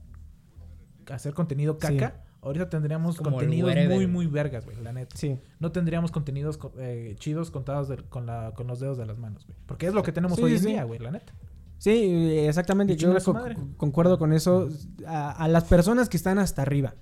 [1.10, 5.18] a hacer contenido caca, ahorita tendríamos Como contenidos muy, muy vergas, güey, la neta.
[5.18, 5.39] Sí.
[5.60, 9.18] No tendríamos contenidos co- eh, chidos contados de- con, la, con los dedos de las
[9.18, 9.57] manos, güey.
[9.66, 11.34] Porque es lo que tenemos Sí, hoy en día, güey, la neta.
[11.80, 12.96] Sí, eh, exactamente.
[12.96, 13.36] Yo co-
[13.78, 14.70] concuerdo con eso.
[15.08, 16.94] A, a las personas que están hasta arriba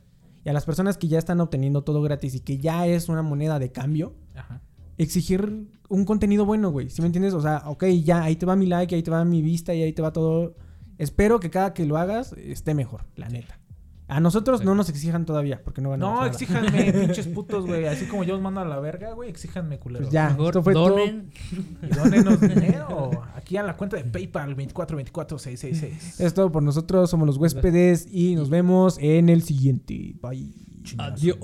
[0.45, 3.21] y a las personas que ya están obteniendo todo gratis y que ya es una
[3.23, 4.61] moneda de cambio, Ajá.
[4.97, 6.89] exigir un contenido bueno, güey.
[6.89, 7.33] ¿Sí me entiendes?
[7.33, 9.81] O sea, ok, ya, ahí te va mi like, ahí te va mi vista y
[9.81, 10.55] ahí te va todo.
[10.97, 13.59] Espero que cada que lo hagas esté mejor, la neta.
[14.09, 16.31] A nosotros no nos exijan todavía, porque no ganamos No, nada.
[16.31, 17.87] exíjanme, pinches putos, güey.
[17.87, 20.05] Así como yo os mando a la verga, güey, exíjanme, culeros.
[20.07, 20.97] Pues ya, Mejor esto fue todo.
[21.81, 23.11] Y dónenos dinero.
[23.35, 26.19] Aquí a la cuenta de PayPal 2424666.
[26.21, 30.15] Es todo por nosotros, somos los huéspedes y nos vemos en el siguiente.
[30.21, 30.53] Bye.
[30.97, 31.37] Adiós.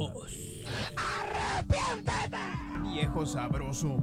[2.93, 3.97] Viejo sabroso.